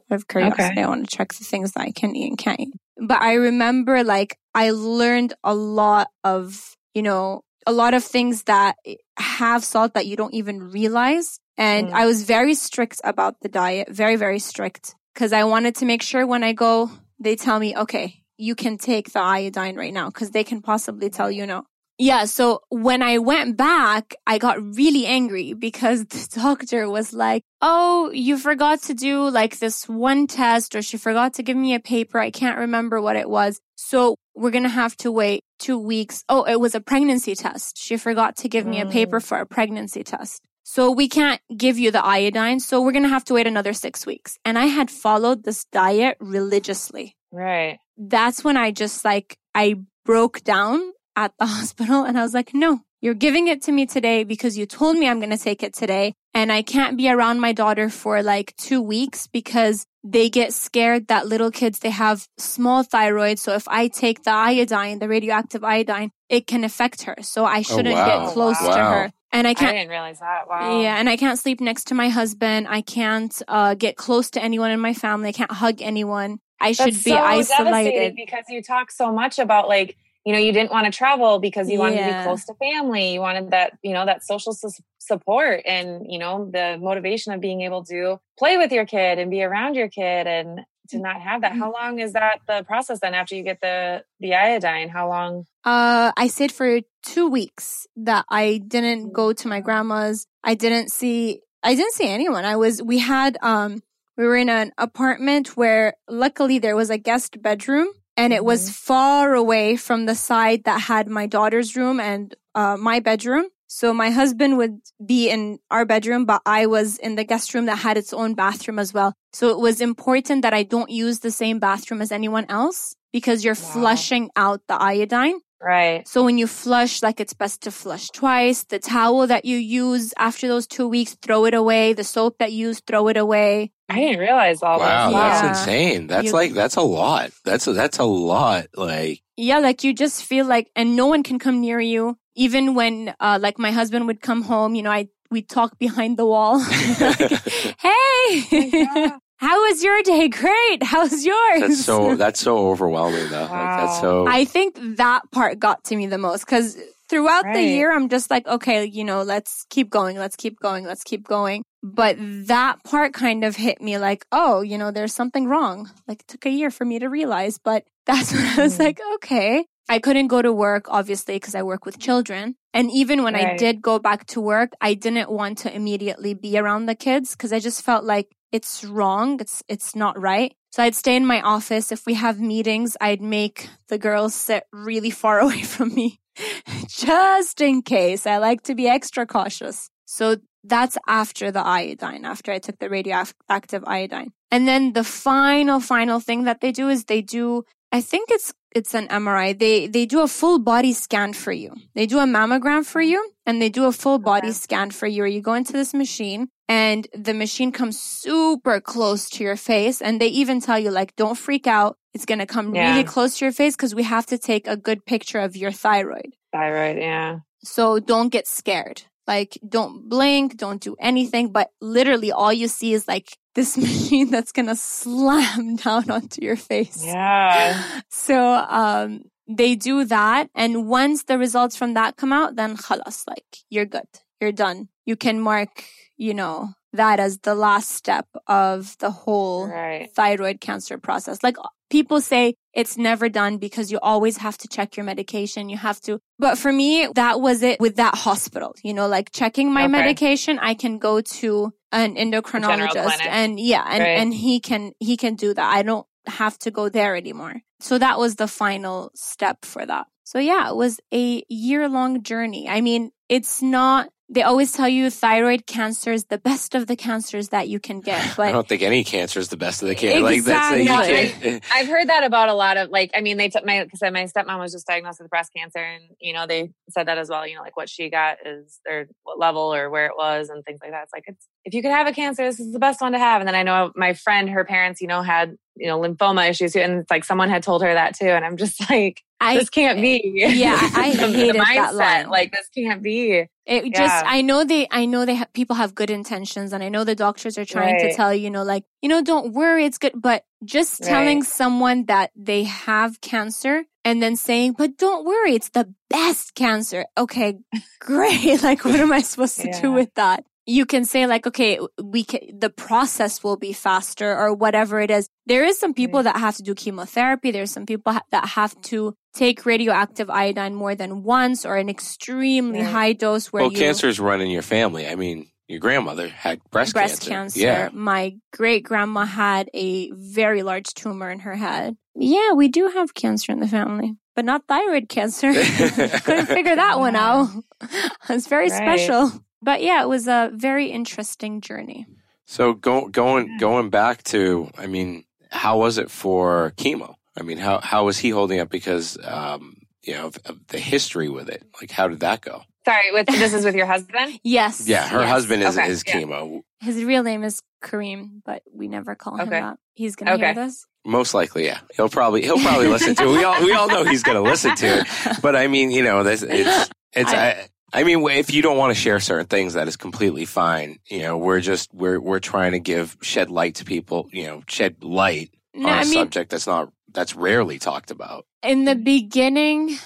[0.10, 0.82] Out of curiosity, okay.
[0.84, 2.74] I want to check the things that I can eat and can't eat.
[2.98, 8.44] But I remember like I learned a lot of, you know, a lot of things
[8.44, 8.76] that
[9.18, 11.40] have salt that you don't even realize.
[11.58, 11.94] And mm.
[11.94, 16.02] I was very strict about the diet, very, very strict because I wanted to make
[16.02, 20.08] sure when I go, they tell me, okay, you can take the iodine right now
[20.08, 21.66] because they can possibly tell you no.
[22.02, 22.26] Yeah.
[22.26, 28.10] So when I went back, I got really angry because the doctor was like, Oh,
[28.12, 31.80] you forgot to do like this one test or she forgot to give me a
[31.80, 32.18] paper.
[32.18, 33.62] I can't remember what it was.
[33.76, 36.24] So we're going to have to wait two weeks.
[36.28, 37.78] Oh, it was a pregnancy test.
[37.78, 39.24] She forgot to give me a paper mm.
[39.24, 40.42] for a pregnancy test.
[40.64, 42.62] So we can't give you the iodine.
[42.62, 44.40] So we're going to have to wait another six weeks.
[44.44, 47.16] And I had followed this diet religiously.
[47.32, 47.78] Right.
[47.96, 52.54] That's when I just like, I broke down at the hospital and I was like,
[52.54, 55.64] no, you're giving it to me today because you told me I'm going to take
[55.64, 56.14] it today.
[56.34, 61.08] And I can't be around my daughter for like two weeks because they get scared
[61.08, 63.38] that little kids, they have small thyroid.
[63.38, 67.16] So if I take the iodine, the radioactive iodine, it can affect her.
[67.22, 68.26] So I oh, shouldn't oh, wow.
[68.26, 68.76] get close wow.
[68.76, 69.12] to her.
[69.34, 69.72] And I can't.
[69.72, 70.48] I didn't realize that.
[70.50, 70.82] Wow.
[70.82, 72.68] Yeah, and I can't sleep next to my husband.
[72.70, 75.30] I can't uh, get close to anyone in my family.
[75.30, 76.40] I can't hug anyone.
[76.60, 80.40] I should That's be so isolated because you talk so much about like you know
[80.40, 82.08] you didn't want to travel because you wanted yeah.
[82.08, 86.06] to be close to family you wanted that you know that social su- support and
[86.10, 89.76] you know the motivation of being able to play with your kid and be around
[89.76, 91.54] your kid and to not have that.
[91.54, 94.90] How long is that the process then after you get the the iodine?
[94.90, 95.46] How long?
[95.66, 100.28] Uh, I stayed for two weeks that I didn't go to my grandma's.
[100.44, 102.46] I didn't see, I didn't see anyone.
[102.46, 103.82] I was, we had, um,
[104.18, 108.70] we were in an apartment where luckily there was a guest bedroom and it was
[108.70, 113.46] far away from the side that had my daughter's room and uh, my bedroom.
[113.68, 117.68] So my husband would be in our bedroom, but I was in the guest room
[117.68, 119.14] that had its own bathroom as well.
[119.32, 123.46] So it was important that I don't use the same bathroom as anyone else because
[123.46, 123.72] you're Wow.
[123.74, 125.40] flushing out the iodine.
[125.62, 126.06] Right.
[126.08, 128.64] So when you flush, like it's best to flush twice.
[128.64, 131.94] The towel that you use after those two weeks, throw it away.
[131.94, 133.72] The soap that you use, throw it away.
[133.92, 135.12] I didn't realize all that.
[135.12, 135.42] Wow, this.
[135.42, 135.50] that's Yeah.
[135.50, 136.08] insane.
[136.08, 137.32] That's You- like that's a lot.
[137.46, 138.68] That's a, that's a lot.
[138.76, 142.18] Like Yeah, like you just feel like, and no one can come near you.
[142.36, 146.18] Even when, uh, like my husband would come home, you know, I, we'd talk behind
[146.18, 146.60] the wall.
[147.00, 147.18] Like,
[147.80, 149.12] hey, God.
[149.38, 150.28] how was your day?
[150.30, 150.84] Great.
[150.84, 151.60] How's yours?
[151.62, 153.42] that's so that's so overwhelming though.
[153.42, 156.78] Like that's so I think that part got to me the most because
[157.10, 160.86] throughout the year, I'm just like, okay, you know, let's keep going, let's keep going,
[160.86, 161.64] let's keep going.
[161.84, 165.90] But that part kind of hit me like, oh, you know, there's something wrong.
[166.08, 168.80] Like it took a year for me to realize, but that's when I was Mhm.
[168.80, 169.66] like, okay.
[169.90, 172.56] I couldn't go to work, obviously, because I work with children.
[172.74, 176.58] And even when I did go back to work, I didn't want to immediately be
[176.58, 179.42] around the kids because I just felt like it's wrong.
[179.42, 180.54] It's, it's not right.
[180.72, 181.92] So I'd stay in my office.
[181.92, 186.22] If we have meetings, I'd make the girls sit really far away from me
[186.88, 188.26] just in case.
[188.26, 189.90] I like to be extra cautious.
[190.06, 194.32] So that's after the iodine, after I took the radioactive iodine.
[194.52, 198.54] And then the final, final thing that they do is they do, I think it's,
[198.76, 199.58] it's an MRI.
[199.58, 201.74] They, they do a full body scan for you.
[201.96, 204.54] They do a mammogram for you and they do a full body Okay.
[204.54, 209.30] scan for you where you go into this machine and the machine comes super close
[209.32, 211.98] to your face and they even tell you like, don't freak out.
[212.14, 212.92] It's going to come Yeah.
[212.92, 215.72] really close to your face because we have to take a good picture of your
[215.72, 216.34] thyroid.
[216.54, 216.98] Thyroid.
[216.98, 217.40] Yeah.
[217.64, 219.04] So don't get scared.
[219.32, 224.30] Like, don't blink, don't do anything, but literally all you see is like this machine
[224.30, 227.00] that's gonna slam down onto your face.
[227.06, 227.82] Yeah.
[228.10, 228.36] So,
[228.82, 229.10] um,
[229.48, 230.50] they do that.
[230.54, 234.10] And once the results from that come out, then khalas, like, you're good.
[234.42, 234.90] You're done.
[235.06, 235.74] You can mark,
[236.18, 236.56] you know,
[236.94, 240.10] that as the last step of the whole Right.
[240.14, 241.38] thyroid cancer process.
[241.48, 241.58] Like
[241.92, 245.70] people say it's never done because you always have to check your medication.
[245.70, 249.32] You have to, but for me, that was it with that hospital, you know, like
[249.32, 249.92] checking my Okay.
[249.92, 250.58] medication.
[250.58, 254.18] I can go to an endocrinologist and yeah, and, Right.
[254.18, 255.70] and he can, he can do that.
[255.78, 257.56] I don't have to go there anymore.
[257.80, 260.08] So that was the final step for that.
[260.24, 262.70] So yeah, it was a year long journey.
[262.70, 266.96] I mean, it's not, they always tell you thyroid cancer is the best of the
[266.96, 269.96] cancers that you can get, I don't think any cancer is the best of the
[269.96, 270.22] cancer.
[270.22, 271.52] Like that's you Exactly.
[271.52, 271.64] can't.
[271.74, 273.12] I've heard that about a lot of like.
[273.14, 276.04] I mean, they took my because my stepmom was just diagnosed with breast cancer, and
[276.20, 277.46] you know they said that as well.
[277.46, 280.64] You know, like what she got is or what level or where it was and
[280.64, 281.04] things like that.
[281.04, 283.20] It's like it's if you could have a cancer, this is the best one to
[283.20, 283.42] have.
[283.42, 286.74] And then I know my friend, her parents, you know, had you know lymphoma issues
[286.74, 289.56] too, and it's like someone had told her that too, and I'm just like, I
[289.58, 290.22] this can't be.
[290.36, 292.30] Yeah, I The- the hated that line.
[292.30, 293.48] Like this can't be.
[293.66, 293.90] It Yeah.
[293.98, 297.04] just, I know they, I know they have, people have good intentions and I know
[297.04, 299.98] the doctors are trying to tell you, you know, like, you know, don't worry, it's
[299.98, 300.14] good.
[300.16, 305.70] But just telling someone that they have cancer and then saying, but don't worry, it's
[305.70, 307.06] the best cancer.
[307.18, 307.60] Okay,
[308.00, 308.62] great.
[308.64, 310.44] like, what am I supposed to do with that?
[310.68, 315.10] You can say like, okay, we can, the process will be faster or whatever it
[315.10, 315.28] is.
[315.48, 316.34] There is some people Right.
[316.34, 317.50] that have to do chemotherapy.
[317.52, 321.90] There's some people ha- that have to take radioactive iodine more than once or an
[321.90, 322.90] extremely Right.
[322.92, 325.08] high dose where Well, you cancers run in your family.
[325.08, 327.60] I mean, your grandmother had breast, breast cancer.
[327.60, 327.90] Yeah.
[327.94, 331.96] My great grandma had a very large tumor in her head.
[332.14, 335.54] Yeah, we do have cancer in the family, but not thyroid cancer.
[336.26, 337.48] Couldn't figure that one out.
[338.30, 338.78] it's very Right.
[339.08, 339.32] special.
[339.62, 342.08] But yeah, it was a very interesting journey.
[342.46, 347.16] So go, going going back to, I mean, how was it for chemo?
[347.38, 348.70] I mean, how how was he holding up?
[348.70, 351.64] Because um, you know, of, of the history with it.
[351.80, 352.64] Like, how did that go?
[352.86, 354.40] Sorry, with this is with your husband.
[354.44, 354.88] Yes.
[354.88, 355.30] Yeah, her yes.
[355.30, 356.14] husband is Okay, is yeah.
[356.22, 356.62] chemo.
[356.80, 359.60] His real name is Kareem, but we never call him Okay.
[359.60, 359.78] that.
[359.94, 360.54] He's gonna hear Okay.
[360.66, 360.86] this.
[361.06, 361.80] Most likely, yeah.
[361.96, 363.32] He'll probably he'll probably listen to it.
[363.38, 365.08] We all we all know he's going to listen to it.
[365.42, 367.32] But I mean, you know, this it's it's.
[367.32, 367.68] I, I
[368.04, 370.98] mean, if you don't want to share certain things, that is completely fine.
[371.10, 374.28] You know, we're just we're we're trying to give shed light to people.
[374.32, 378.12] You know, shed light No, on a I mean, subject that's not that's rarely talked
[378.12, 378.46] about.
[378.64, 379.98] in the beginning,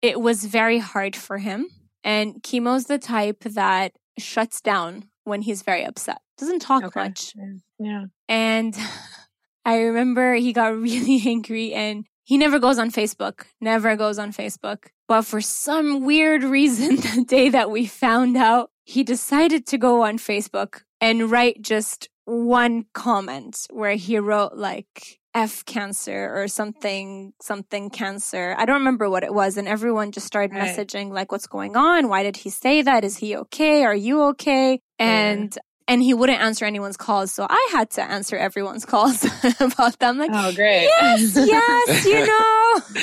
[0.00, 1.68] it was very hard for him.
[2.02, 6.18] And chemo's the type that shuts down when he's very upset.
[6.38, 7.00] Doesn't talk Okay.
[7.00, 7.32] much.
[7.78, 8.04] Yeah.
[8.28, 8.74] And
[9.64, 14.32] I remember he got really angry and he never goes on Facebook, never goes on
[14.32, 14.86] Facebook.
[15.08, 20.02] But for some weird reason, the day that we found out, he decided to go
[20.02, 27.32] on Facebook and write just one comment where he wrote like F cancer or something,
[27.42, 28.54] something cancer.
[28.56, 29.56] I don't remember what it was.
[29.56, 30.68] And everyone just started Right.
[30.68, 32.08] messaging like, what's going on?
[32.08, 33.04] Why did he say that?
[33.04, 33.84] Is he okay?
[33.84, 34.80] Are you okay?
[34.98, 35.56] And,
[35.88, 37.32] and he wouldn't answer anyone's calls.
[37.32, 39.24] So I had to answer everyone's calls
[39.60, 40.18] about them.
[40.18, 40.84] Like, Oh, great.
[40.84, 42.26] yes, yes, you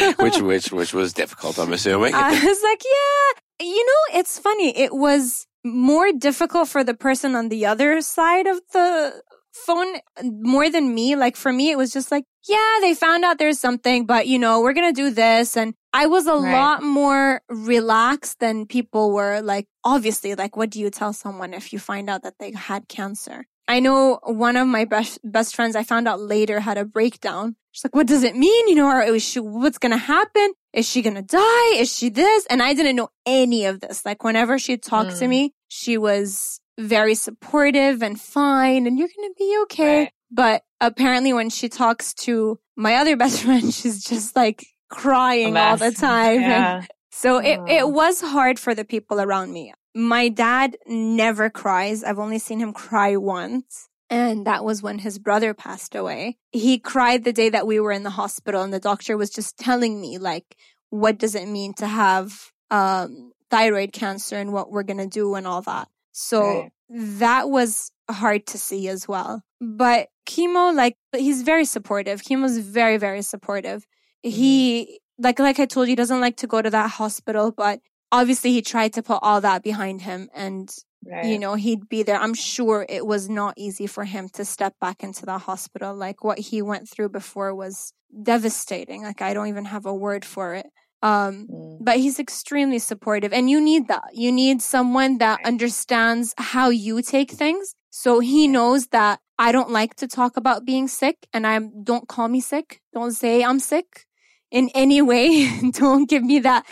[0.08, 0.14] know.
[0.24, 2.14] which which which was difficult, I'm assuming.
[2.16, 3.68] I was like, yeah.
[3.68, 4.76] You know, it's funny.
[4.78, 9.22] It was more difficult for the person on the other side of the
[9.54, 11.16] phone more than me.
[11.16, 14.40] Like for me, it was just like, yeah, they found out there's something, but you
[14.40, 15.56] know, we're going to do this.
[15.56, 16.54] And I was a Right.
[16.54, 19.42] lot more relaxed than people were.
[19.42, 22.88] Like, obviously, like, what do you tell someone if you find out that they had
[22.88, 23.46] cancer?
[23.68, 27.56] I know one of my best, best friends I found out later had a breakdown.
[27.72, 28.68] She's like, what does it mean?
[28.68, 30.54] You know, or is she, what's going to happen?
[30.74, 31.74] Is she going to die?
[31.76, 32.46] Is she this?
[32.50, 34.06] And I didn't know any of this.
[34.06, 35.30] Like whenever she talked to Mm.
[35.30, 40.00] me, she was very supportive and fine and you're going to be okay.
[40.00, 40.12] Right.
[40.32, 45.78] But apparently when she talks to my other best friend, she's just like crying all
[45.78, 46.42] the time.
[46.42, 46.86] Yeah.
[47.12, 49.74] so it, it was hard for the people around me.
[49.96, 52.04] My dad never cries.
[52.04, 53.88] I've only seen him cry once.
[54.10, 56.38] And that was when his brother passed away.
[56.52, 59.58] He cried the day that we were in the hospital and the doctor was just
[59.58, 60.58] telling me like,
[60.90, 65.36] what does it mean to have, um, thyroid cancer and what we're going to do
[65.36, 65.88] and all that.
[66.12, 66.72] So Right.
[66.90, 69.44] that was hard to see as well.
[69.62, 72.22] But chemo, like, he's very supportive.
[72.22, 73.86] Chemo's very, very supportive.
[74.24, 77.80] He, like, like I told you, he doesn't like to go to that hospital, but
[78.12, 80.70] obviously he tried to put all that behind him and
[81.04, 81.26] Right.
[81.26, 82.20] you know he'd be there.
[82.20, 85.96] I'm sure it was not easy for him to step back into the hospital.
[85.96, 89.02] Like what he went through before was devastating.
[89.04, 90.68] Like i don't even have a word for it.
[91.02, 91.78] Um Mm.
[91.84, 94.10] but he's extremely supportive and you need that.
[94.14, 95.48] You need someone that Right.
[95.48, 97.74] understands how you take things.
[97.90, 102.08] So he knows that i don't like to talk about being sick and i don't
[102.08, 102.80] call me sick.
[102.94, 104.06] Don't say i'm sick
[104.52, 106.66] in any way don't give me that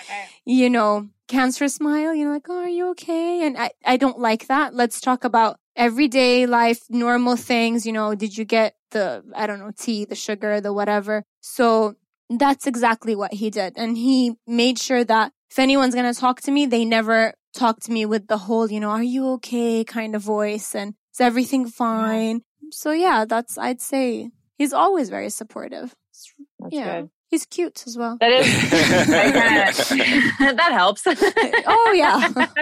[0.50, 3.46] you know, cancer smile, you know, like, oh, are you okay?
[3.46, 4.74] And I, I don't like that.
[4.74, 7.86] Let's talk about everyday life, normal things.
[7.86, 11.24] You know, did you get the, I don't know, tea, the sugar, the whatever?
[11.42, 11.96] So
[12.32, 13.74] that's exactly what he did.
[13.76, 17.80] And he made sure that if anyone's going to talk to me, they never talk
[17.82, 21.22] to me with the whole, you know, are you okay kind of voice and is
[21.22, 22.42] everything fine?
[22.72, 25.94] So yeah, that's, I'd say he's always very supportive.
[26.60, 27.02] That's yeah.
[27.02, 27.10] good.
[27.30, 28.18] He's cute as well.
[28.20, 28.46] That is,
[30.40, 31.04] that helps.
[31.08, 32.28] oh yeah.
[32.30, 32.56] that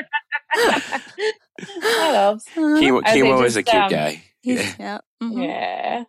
[2.14, 2.46] helps.
[2.50, 4.24] Chemo, I say is a cute um, guy.
[4.42, 5.00] He's, yeah.
[5.24, 5.46] mhm.
[5.48, 6.04] Yeah.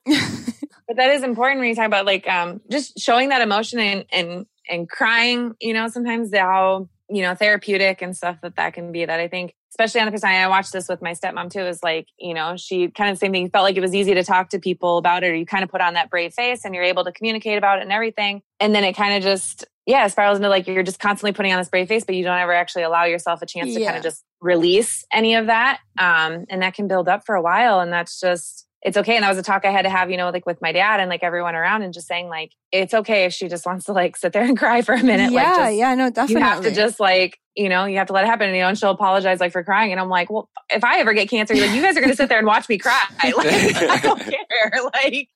[0.88, 4.06] But that is important when you talk about like um just showing that emotion and
[4.10, 8.90] and and crying, you know, sometimes how, you know, therapeutic and stuff that that can
[8.90, 11.60] be that I think especially on the percent I watched this with my stepmom too
[11.60, 14.14] is like, you know, she kind of the same thing felt like it was easy
[14.14, 16.64] to talk to people about it or you kind of put on that brave face
[16.64, 18.42] and you're able to communicate about it and everything.
[18.60, 21.58] And then it kind of just yeah, spirals into like you're just constantly putting on
[21.58, 24.02] this brave face, but you don't ever actually allow yourself a chance to kind of
[24.02, 25.80] just release any of that.
[25.98, 27.80] Um, and that can build up for a while.
[27.80, 29.16] And that's just, it's okay.
[29.16, 31.00] And that was a talk I had to have, you know, like with my dad
[31.00, 33.94] and like everyone around and just saying like, it's okay if she just wants to
[33.94, 35.32] like sit there and cry for a minute.
[35.32, 36.34] yeah, like just, yeah, no, definitely.
[36.34, 38.48] You have to just like, you know, you have to let it happen.
[38.48, 39.90] And, You know, and she'll apologize like for crying.
[39.90, 42.16] And I'm like, well, if I ever get cancer, like you guys are going to
[42.16, 43.00] sit there and watch me cry.
[43.24, 44.34] Like, I don't care.
[44.94, 45.28] Like,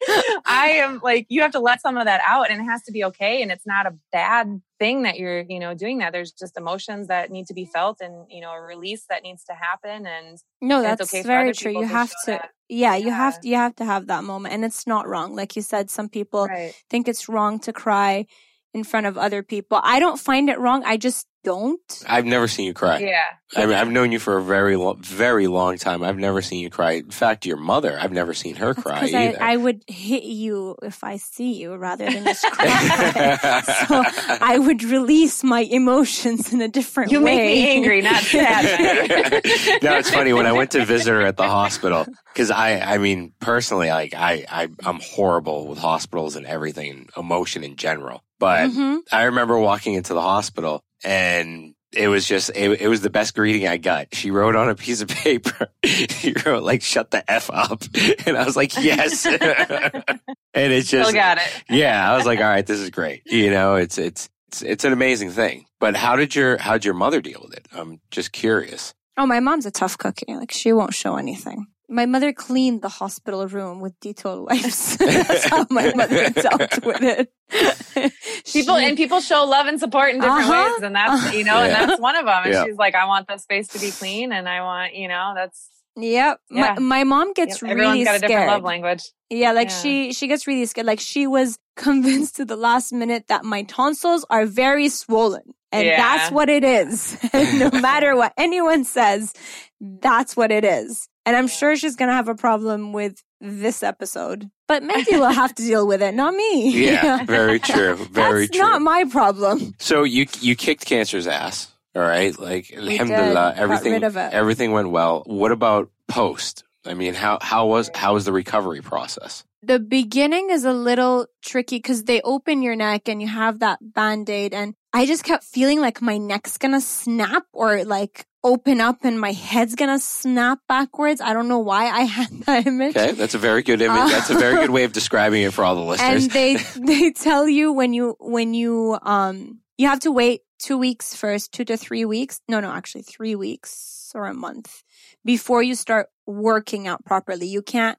[0.47, 2.93] I am like, you have to let some of that out and it has to
[2.93, 3.43] be okay.
[3.43, 6.13] And it's not a bad thing that you're, you know, doing that.
[6.13, 9.45] There's just emotions that need to be felt and, you know, a release that needs
[9.45, 10.07] to happen.
[10.07, 11.73] And no, and it's that's okay for very other true.
[11.73, 12.51] You to have to, that.
[12.69, 13.51] yeah, you have Yeah.
[13.51, 15.35] you have to have that moment, and it's not wrong.
[15.37, 16.75] Like you said, some people right.
[16.91, 18.27] think it's wrong to cry
[18.75, 19.81] in front of other people.
[19.83, 20.83] I don't find it wrong.
[20.85, 21.81] I just don't.
[22.09, 22.99] I've never seen you cry.
[23.01, 23.20] Yeah.
[23.57, 26.03] I mean, I've known you for a very, long, very long time.
[26.05, 26.93] I've never seen you cry.
[26.93, 29.43] In fact, your mother, I've never seen her cry Because I, either.
[29.43, 33.61] I would hit you if I see you rather than just cry.
[33.89, 34.05] so
[34.41, 37.33] I would release my emotions in a different You way.
[37.33, 39.43] You make me angry, not sad.
[39.83, 42.99] no, it's funny when I went to visit her at the hospital because I, I
[42.99, 48.23] mean, personally, like I, I, I'm horrible with hospitals and everything, emotion in general.
[48.43, 48.99] But Mhm.
[49.12, 53.34] I remember walking into the hospital and it was just, it, it was the best
[53.36, 54.12] greeting I got.
[54.14, 57.84] She wrote on a piece of paper, she wrote like, shut the F up.
[58.26, 59.24] And I was like, yes.
[60.55, 61.64] and it's Still just, got it.
[61.70, 63.22] yeah, I was like, all right, this is great.
[63.26, 65.66] You know, it's, it's, it's, it's an amazing thing.
[65.80, 67.68] But how did your, how did your mother deal with it?
[67.72, 68.93] I'm just curious.
[69.16, 70.34] Oh, my mom's a tough cookie.
[70.34, 71.66] Like she won't show anything.
[71.93, 74.97] My mother cleaned the hospital room with Dettol wipes.
[75.28, 77.32] That's how my mother dealt with it.
[78.53, 80.72] People She- and people show love and support in different Uh-huh.
[80.74, 82.43] ways, and that's you know, and that's one of them.
[82.45, 82.64] And Yeah.
[82.64, 85.68] she's like, I want the space to be clean, and I want you know, that's
[85.97, 86.40] Yep.
[86.51, 86.74] Yeah.
[86.74, 89.03] My, my mom gets yep, everyone's really got a different love language.
[89.28, 89.76] Yeah, like Yeah.
[89.82, 90.86] she she gets really scared.
[90.86, 95.43] Like she was convinced to the last minute that my tonsils are very swollen.
[95.70, 95.97] And Yeah.
[95.97, 97.16] that's what it is.
[97.32, 99.32] No matter what anyone says,
[99.80, 101.09] that's what it is.
[101.25, 104.51] And I'm sure she's gonna have a problem with this episode.
[104.68, 106.87] But Mahdi will have to deal with it, not me.
[106.87, 107.95] Yeah, very true.
[108.11, 108.61] Very that's true.
[108.66, 109.75] not my problem.
[109.79, 111.68] so you you kicked cancer's ass.
[111.95, 112.79] All right, like did.
[112.79, 114.33] alhamdulillah, Got everything rid of it.
[114.33, 115.23] everything went well.
[115.27, 116.64] What about post?
[116.87, 119.45] I mean, how how was how was the recovery process?
[119.64, 123.79] the beginning is a little tricky because they open your neck and you have that
[123.81, 129.05] band-aid and i just kept feeling like my neck's gonna snap or like open up
[129.05, 131.20] and my head's gonna snap backwards.
[131.20, 132.97] I don't know why i had that image.
[132.97, 134.11] Okay, that's a very good image.
[134.11, 136.24] That's a very good way of describing it for all the listeners.
[136.24, 140.78] and they they tell you when you when you um you have to wait two
[140.78, 142.40] weeks first two to three weeks.
[142.49, 144.82] No no actually three weeks or a month
[145.24, 147.47] before you start working out properly.
[147.47, 147.99] You can't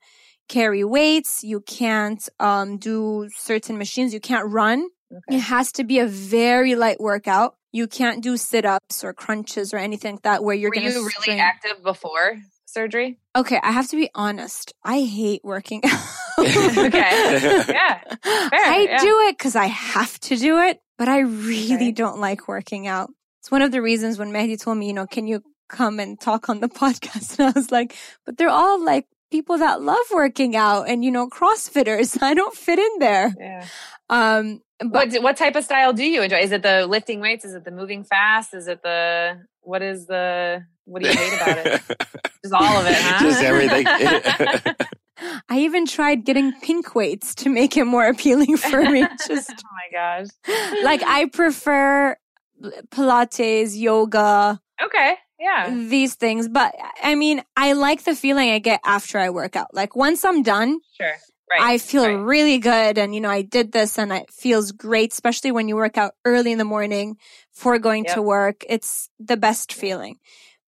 [0.50, 1.44] carry weights.
[1.44, 4.14] You can't um do certain machines.
[4.14, 5.36] You can't run Okay.
[5.38, 9.78] it has to be a very light workout you can't do sit-ups or crunches or
[9.78, 13.20] anything like that where you're Were gonna you really active before surgery?
[13.36, 16.00] okay i have to be honest i hate working out
[16.40, 17.64] Okay.
[17.70, 18.00] Yeah.
[18.24, 18.98] Fair, I yeah.
[19.02, 21.92] do it because I have to do it, but I really Okay.
[21.92, 23.12] don't like working out.
[23.40, 26.20] It's one of the reasons when Mahdi told me, you know, can you come and
[26.20, 27.38] talk on the podcast?
[27.38, 27.96] And I was like,
[28.26, 32.22] but they're all like people that love working out and, you know, CrossFitters.
[32.22, 33.34] I don't fit in there.
[33.40, 33.66] Yeah.
[34.08, 36.42] Um, but What what type of style do you enjoy?
[36.42, 37.44] Is it the lifting weights?
[37.44, 38.54] Is it the moving fast?
[38.54, 41.82] Is it the what is the what do you hate about it?
[42.44, 43.24] Just all of it, huh?
[43.24, 43.88] Just everything.
[45.50, 49.08] I even tried getting pink weights to make it more appealing for me.
[49.28, 50.28] Just oh my gosh.
[50.84, 52.18] like I prefer
[52.92, 55.16] Pilates, yoga, Okay.
[55.44, 55.70] Yeah.
[55.70, 56.48] these things.
[56.48, 56.74] But
[57.04, 59.74] I mean, I like the feeling I get after I work out.
[59.74, 61.14] Like once I'm done, Sure.
[61.52, 61.62] Right.
[61.62, 62.14] I feel right.
[62.14, 62.98] really good.
[62.98, 66.14] And, you know, I did this and it feels great, especially when you work out
[66.26, 67.18] early in the morning
[67.52, 68.64] for going to work.
[68.68, 70.18] It's the best feeling.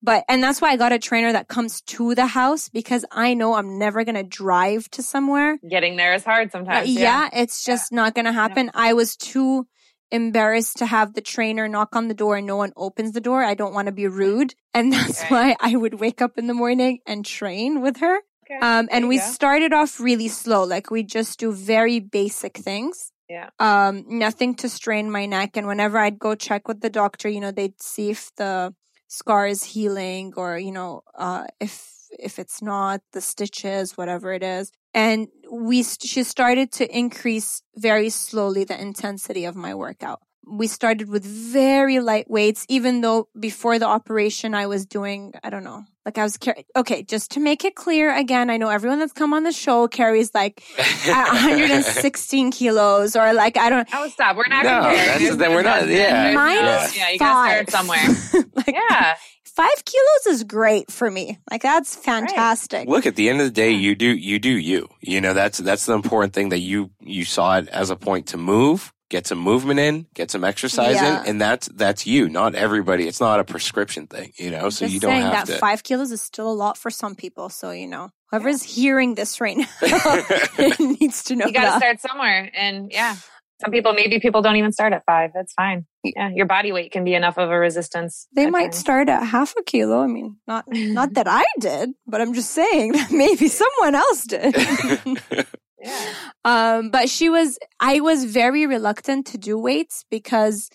[0.02, 3.34] But, and that's why I got a trainer that comes to the house because I
[3.34, 5.58] know I'm never going to drive to somewhere.
[5.68, 6.88] Getting there is hard sometimes.
[6.88, 7.28] yeah.
[7.34, 8.70] it's just not going to happen.
[8.72, 9.66] I was too
[10.12, 13.42] embarrassed to have the trainer knock on the door and no one opens the door.
[13.44, 14.54] I don't want to be rude.
[14.74, 15.34] And that's Okay.
[15.34, 18.16] why I would wake up in the morning and train with her.
[18.44, 18.58] Okay.
[18.60, 19.24] Um, and we go.
[19.24, 20.64] started off really slow.
[20.64, 23.12] Like we just do very basic things.
[23.28, 23.50] Yeah.
[23.60, 25.56] Um, nothing to strain my neck.
[25.56, 28.74] And whenever I'd go check with the doctor, you know, they'd see if the
[29.06, 34.42] scar is healing or, you know, uh, if, if it's not the stitches, whatever it
[34.42, 34.72] is.
[34.94, 40.20] And we, st- she started to increase very slowly the intensity of my workout.
[40.50, 45.50] We started with very light weights, even though before the operation I was doing, I
[45.50, 48.68] don't know, like I was carrying, okay, just to make it clear again, I know
[48.68, 50.60] everyone that's come on the show carries like
[51.06, 54.36] 116 kilos or like, I don't, Oh, stop.
[54.36, 54.96] We're not No, comparing.
[54.96, 56.32] that's- There's- then we're not- yeah.
[56.34, 58.02] Mine no- is yeah, you gotta start five.
[58.02, 58.44] somewhere.
[58.56, 59.14] like Yeah.
[59.62, 61.38] Five kilos is great for me.
[61.50, 62.88] Like that's fantastic.
[62.88, 64.88] Look, at the end of the day, you do you do you.
[65.00, 68.28] You know that's that's the important thing that you you saw it as a point
[68.28, 71.20] to move, get some movement in, get some exercise Yeah.
[71.22, 72.28] in, and that's that's you.
[72.28, 73.06] Not everybody.
[73.08, 74.32] It's not a prescription thing.
[74.36, 75.58] You know, so Just you don't saying have that to.
[75.58, 77.48] five kilos is still a lot for some people.
[77.50, 79.66] So, you know, whoever's hearing this right now
[80.78, 82.50] needs to know You got to start somewhere.
[82.54, 83.16] And yeah,
[83.60, 85.30] some people, maybe people don't even start at five.
[85.34, 85.86] That's fine.
[86.02, 86.30] Yeah.
[86.34, 88.26] Your body weight can be enough of a resistance.
[88.34, 88.78] They might times.
[88.78, 90.00] start at half a kilo.
[90.00, 94.24] I mean, not not that I did, but I'm just saying that maybe someone else
[94.24, 94.54] did.
[95.82, 96.12] Yeah.
[96.44, 100.68] um, but she was, I was very reluctant to do weights because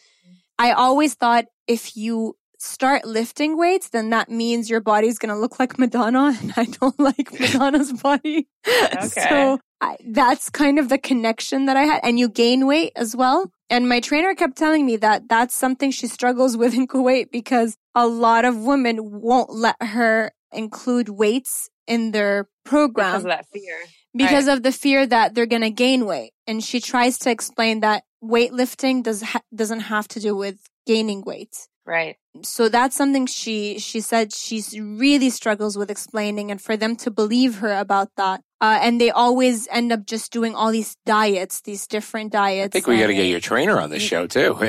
[0.57, 5.39] I always thought if you start lifting weights, then that means your body's going to
[5.39, 6.37] look like Madonna.
[6.41, 8.47] And I don't like Madonna's body.
[9.09, 11.99] So I, that's kind of the connection that I had.
[12.03, 13.51] And you gain weight as well.
[13.69, 17.75] And my trainer kept telling me that that's something she struggles with in Kuwait because
[17.93, 23.45] a lot of women won't let her include weights in their program Because of that
[23.53, 23.77] fear.
[24.15, 26.31] because of the fear that they're going to gain weight.
[26.47, 31.21] And she tries to explain that weightlifting does ha- doesn't have to do with gaining
[31.23, 31.67] weight.
[31.85, 32.17] Right.
[32.41, 37.11] So that's something she she said she really struggles with explaining, and for them to
[37.11, 41.61] believe her about that, uh, and they always end up just doing all these diets,
[41.61, 42.75] these different diets.
[42.75, 44.57] I think we got to get your trainer on the show too.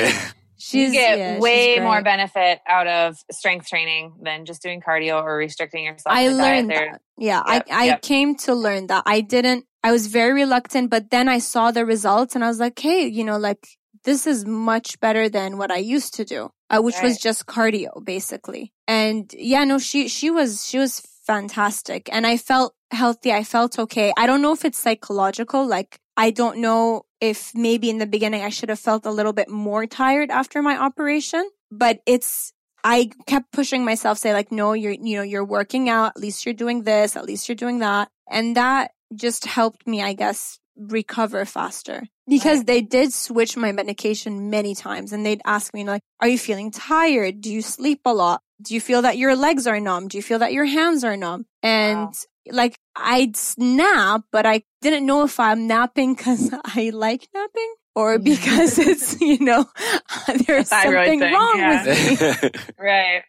[0.59, 5.23] She's, you get yeah, way more benefit out of strength training than just doing cardio
[5.23, 6.17] or restricting yourself.
[6.17, 7.01] I learned that.
[7.19, 8.03] Yeah, yep, I, I yep.
[8.03, 9.03] came to learn that.
[9.07, 12.59] I didn't, I was very reluctant, but then I saw the results and I was
[12.59, 13.69] like, hey, you know, like
[14.07, 17.05] this is much better than what I used to do, uh, which right.
[17.05, 18.73] was just cardio basically.
[18.89, 23.33] And yeah, no, she, she was, she was fantastic and I felt healthy.
[23.33, 24.15] I felt okay.
[24.17, 25.67] I don't know if it's psychological.
[25.67, 29.33] Like I don't know if maybe in the beginning I should have felt a little
[29.35, 32.53] bit more tired after my operation, but it's,
[32.85, 36.13] I kept pushing myself, say like, no, you're, you know, you're working out.
[36.15, 37.17] At least you're doing this.
[37.17, 38.09] At least you're doing that.
[38.31, 42.67] And that just helped me, I guess, recover faster because right.
[42.67, 46.71] they did switch my medication many times and they'd ask me like, are you feeling
[46.71, 47.41] tired?
[47.41, 48.43] Do you sleep a lot?
[48.61, 50.09] Do you feel that your legs are numb?
[50.09, 51.47] Do you feel that your hands are numb?
[51.63, 52.13] And wow
[52.51, 58.19] like I'd snap, but I didn't know if I'm napping because I like napping or
[58.19, 59.67] because it's, you know,
[60.47, 61.85] there's something thing, wrong yeah.
[61.85, 62.51] with me.
[62.79, 63.23] right.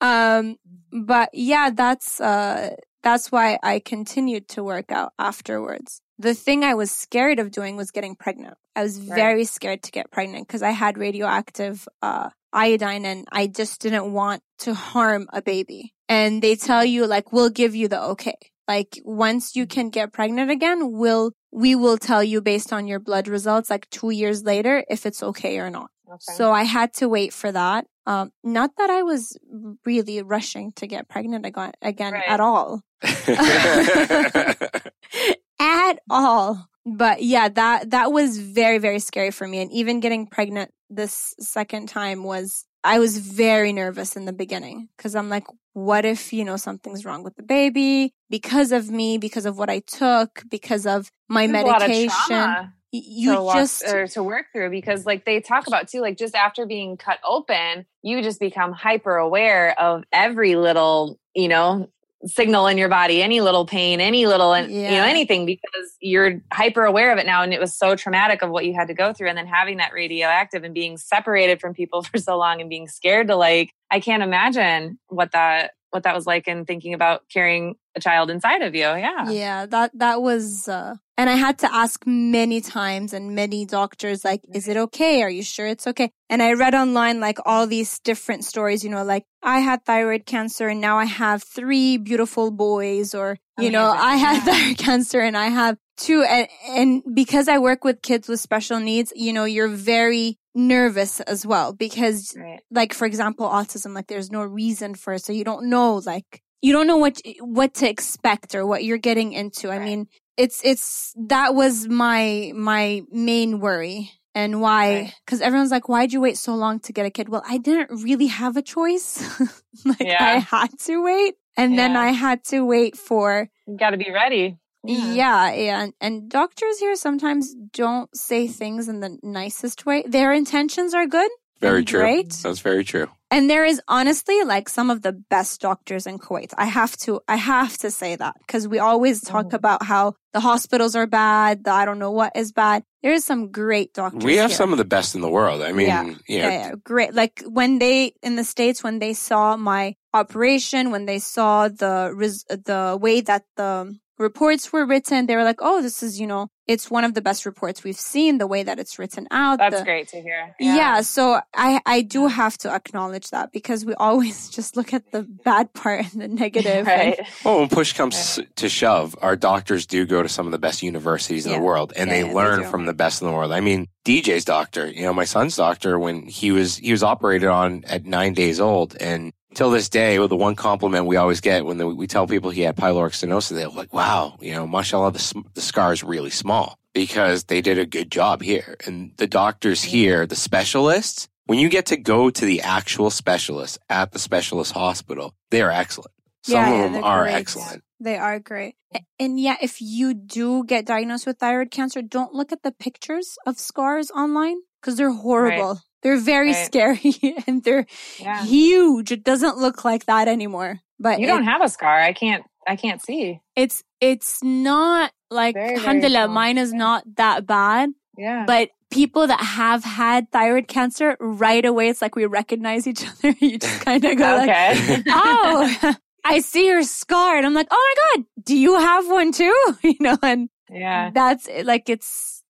[0.00, 0.56] Um,
[0.92, 6.02] but yeah, that's, uh, that's why I continued to work out afterwards.
[6.18, 8.56] The thing I was scared of doing was getting pregnant.
[8.74, 9.16] I was right.
[9.16, 14.12] very scared to get pregnant because I had radioactive, uh, iodine and I just didn't
[14.12, 18.36] want to harm a baby and they tell you like, we'll give you the okay.
[18.66, 22.98] Like once you can get pregnant again, we'll, we will tell you based on your
[22.98, 25.90] blood results, like two years later, if it's okay or not.
[26.06, 26.34] Okay.
[26.36, 27.86] So I had to wait for that.
[28.06, 29.36] Um, not that I was
[29.84, 32.24] really rushing to get pregnant again, again right.
[32.26, 32.80] at all.
[35.58, 36.68] at all.
[36.86, 39.60] But yeah, that, that was very, very scary for me.
[39.60, 44.88] And even getting pregnant this second time was I was very nervous in the beginning
[44.96, 45.44] because I'm like,
[45.74, 49.68] what if, you know, something's wrong with the baby because of me, because of what
[49.68, 52.72] I took, because of my There's medication.
[52.90, 56.16] You to just walk, or to work through because like they talk about too, like
[56.16, 61.90] just after being cut open, you just become hyper aware of every little, you know,
[62.26, 64.90] signal in your body, any little pain, any little, yeah.
[64.90, 67.42] you know, anything because you're hyper aware of it now.
[67.42, 69.28] And it was so traumatic of what you had to go through.
[69.28, 72.88] And then having that radioactive and being separated from people for so long and being
[72.88, 77.22] scared to like, I can't imagine what that, what that was like and thinking about
[77.32, 78.82] carrying a child inside of you.
[78.82, 79.30] Yeah.
[79.30, 79.66] Yeah.
[79.66, 84.40] That, that was, uh, and I had to ask many times and many doctors, like,
[84.54, 85.20] is it okay?
[85.22, 86.12] Are you sure it's okay?
[86.30, 90.26] And I read online, like, all these different stories, you know, like, I had thyroid
[90.26, 93.72] cancer and now I have three beautiful boys, or, you Amazing.
[93.72, 94.52] know, I had yeah.
[94.52, 96.22] thyroid cancer and I have two.
[96.22, 101.18] And, and because I work with kids with special needs, you know, you're very nervous
[101.22, 102.60] as well because, right.
[102.70, 105.24] like, for example, autism, like, there's no reason for it.
[105.24, 108.98] So you don't know, like, you don't know what what to expect or what you're
[108.98, 109.68] getting into.
[109.68, 109.80] Right.
[109.80, 110.08] I mean,
[110.38, 115.46] it's it's that was my my main worry and why because right.
[115.46, 118.28] everyone's like why'd you wait so long to get a kid well i didn't really
[118.28, 119.20] have a choice
[119.84, 120.16] like yeah.
[120.24, 121.76] i had to wait and yeah.
[121.76, 125.12] then i had to wait for you got to be ready yeah.
[125.12, 130.32] yeah yeah and, and doctors here sometimes don't say things in the nicest way their
[130.32, 131.30] intentions are good
[131.60, 132.30] very true great.
[132.30, 136.54] that's very true and there is honestly like some of the best doctors in Kuwait.
[136.56, 139.56] I have to, I have to say that because we always talk oh.
[139.56, 141.64] about how the hospitals are bad.
[141.64, 142.84] The I don't know what is bad.
[143.02, 144.24] There's some great doctors.
[144.24, 144.56] We have here.
[144.56, 145.62] some of the best in the world.
[145.62, 147.14] I mean, yeah, yeah, yeah, great.
[147.14, 152.10] Like when they in the states when they saw my operation, when they saw the
[152.14, 156.26] res- the way that the reports were written, they were like, "Oh, this is you
[156.26, 159.58] know it's one of the best reports we've seen the way that it's written out
[159.58, 160.76] that's the, great to hear yeah.
[160.76, 161.00] yeah.
[161.00, 165.22] so i i do have to acknowledge that because we always just look at the
[165.22, 168.56] bad part and the negative right and, well when push comes right.
[168.56, 171.58] to shove our doctors do go to some of the best universities in yeah.
[171.58, 173.88] the world and yeah, they learn they from the best in the world i mean
[174.04, 178.04] dj's doctor you know my son's doctor when he was he was operated on at
[178.04, 181.78] nine days old and till this day, well, the one compliment we always get when
[181.78, 185.44] the, we tell people he had pyloric stenosis, they're like, wow, you know, mashallah, the,
[185.54, 188.76] the scar is really small because they did a good job here.
[188.86, 193.80] And the doctors here, the specialists, when you get to go to the actual specialist
[193.90, 196.12] at the specialist hospital, they are excellent.
[196.44, 197.34] Some yeah, of them are great.
[197.34, 197.82] excellent.
[197.98, 198.76] They are great.
[199.18, 203.36] And yeah, if you do get diagnosed with thyroid cancer, don't look at the pictures
[203.44, 205.72] of scars online because they're horrible.
[205.72, 205.82] Right.
[206.02, 206.66] They're very right.
[206.66, 207.14] scary
[207.46, 207.86] and they're
[208.18, 208.44] yeah.
[208.44, 209.12] huge.
[209.12, 210.80] It doesn't look like that anymore.
[211.00, 212.00] But you don't have a scar.
[212.00, 212.44] I can't.
[212.66, 213.40] I can't see.
[213.56, 217.90] It's it's not like alhamdulillah, mine is not that bad.
[218.16, 218.44] Yeah.
[218.46, 223.34] But people that have had thyroid cancer, right away, it's like we recognize each other.
[223.40, 224.96] you just kind of go okay.
[224.96, 225.94] like, oh,
[226.24, 227.36] I see your scar.
[227.36, 229.76] And I'm like, oh my God, do you have one too?
[229.82, 232.42] you know, and yeah, that's like, it's,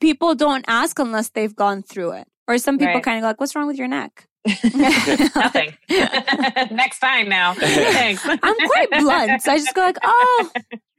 [0.00, 2.28] people don't ask unless they've gone through it.
[2.48, 3.02] Or some people Right.
[3.02, 4.28] kind of go like, what's wrong with your neck?
[4.46, 5.76] Nothing.
[5.90, 7.54] Next time now.
[7.54, 8.24] Thanks.
[8.26, 9.42] I'm quite blunt.
[9.42, 10.50] So I just go like, oh,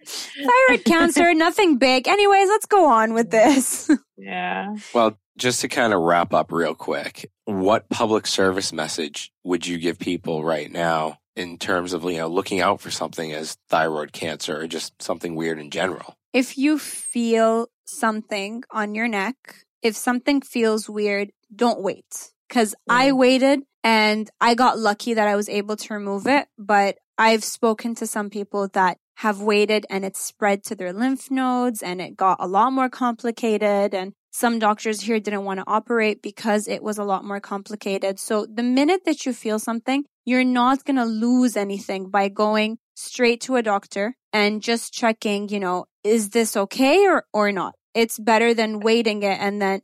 [0.05, 2.07] thyroid cancer, nothing big.
[2.07, 3.89] Anyways, let's go on with this.
[4.17, 4.75] yeah.
[4.93, 9.77] Well, just to kind of wrap up real quick, what public service message would you
[9.77, 14.11] give people right now in terms of, you know, looking out for something as thyroid
[14.11, 16.15] cancer or just something weird in general?
[16.33, 22.31] if you feel something on your neck, if something feels weird, don't wait.
[22.49, 26.97] Cause I waited and I got lucky that I was able to remove it, but
[27.17, 31.81] I've spoken to some people that have waited and it spread to their lymph nodes
[31.81, 36.21] and it got a lot more complicated and some doctors here didn't want to operate
[36.21, 38.19] because it was a lot more complicated.
[38.19, 42.77] So the minute that you feel something, you're not going to lose anything by going
[42.95, 47.73] straight to a doctor and just checking, you know, is this okay or, or not?
[47.97, 49.81] It's better than waiting it and then,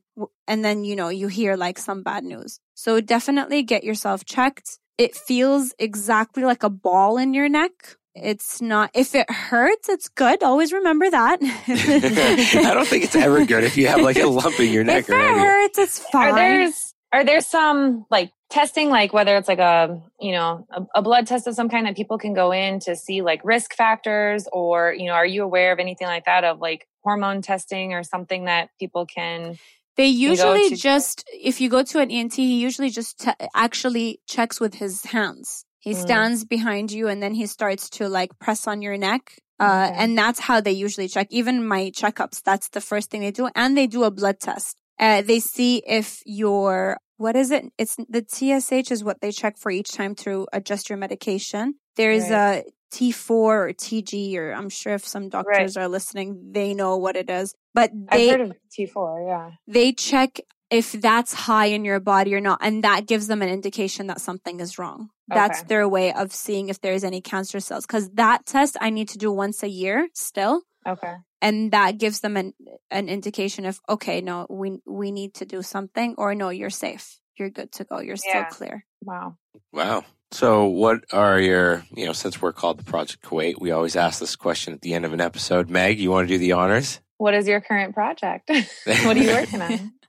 [0.48, 2.60] and then, you know, you hear like some bad news.
[2.76, 4.78] So definitely get yourself checked.
[5.00, 7.72] It feels exactly like a ball in your neck.
[8.14, 10.44] It's not, if it hurts, it's good.
[10.44, 11.40] Always remember that.
[11.42, 15.06] I don't think it's ever good if you have like a lump in your neck
[15.06, 16.34] if or it hurts, it's fine.
[16.34, 21.00] Are there's are there some like testing, like whether it's like a you know a,
[21.00, 23.74] a blood test of some kind that people can go in to see like risk
[23.74, 27.94] factors, or you know, are you aware of anything like that of like hormone testing
[27.94, 29.58] or something that people can?
[29.96, 34.20] They usually to- just, if you go to an ENT, he usually just te- actually
[34.28, 35.66] checks with his hands.
[35.80, 36.02] He Mm.
[36.02, 39.36] stands behind you and then he starts to like press on your neck.
[39.60, 39.98] Uh, Okay.
[40.04, 41.28] and that's how they usually check.
[41.30, 43.50] Even my checkups, that's the first thing they do.
[43.56, 44.78] And they do a blood test.
[45.00, 47.66] Uh, they see if your, what is it?
[47.78, 51.76] It's the TSH is what they check for each time to adjust your medication.
[51.96, 52.64] There's a
[52.94, 57.30] T4 or TG, or I'm sure if some doctors are listening, they know what it
[57.30, 57.56] is.
[57.74, 59.26] But they, I've heard of T four.
[59.28, 59.52] Yeah.
[59.68, 60.40] they check
[60.70, 64.22] if that's high in your body or not, and that gives them an indication that
[64.22, 65.10] something is wrong.
[65.28, 65.68] That's Okay.
[65.68, 67.86] their way of seeing if there's any cancer cells.
[67.86, 71.16] Because that test I need to do once a year still, Okay.
[71.42, 72.54] and that gives them an
[72.92, 77.20] an indication of okay, no, we we need to do something, or no, you're safe,
[77.38, 78.50] you're good to go, you're still Yeah.
[78.50, 78.86] clear.
[79.04, 79.38] Wow.
[79.72, 80.04] Wow.
[80.32, 84.20] So, what are your, you know, since we're called the Project Kuwait, we always ask
[84.20, 85.70] this question at the end of an episode.
[85.70, 87.00] Meg, you want to do the honors?
[87.18, 88.50] What is your current project?
[88.50, 89.94] what are you working on?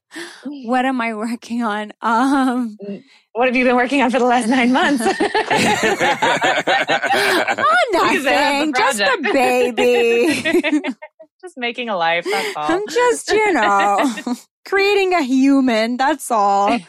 [0.45, 1.93] What am I working on?
[2.01, 2.79] Um,
[3.33, 5.03] What have you been working on for the last nine months?
[5.03, 5.07] oh,
[7.93, 10.45] nothing, the just a baby.
[11.43, 12.25] Just making a life.
[12.31, 12.71] That's all.
[12.71, 14.13] I'm just, you know,
[14.65, 15.97] creating a human.
[15.97, 16.79] That's all.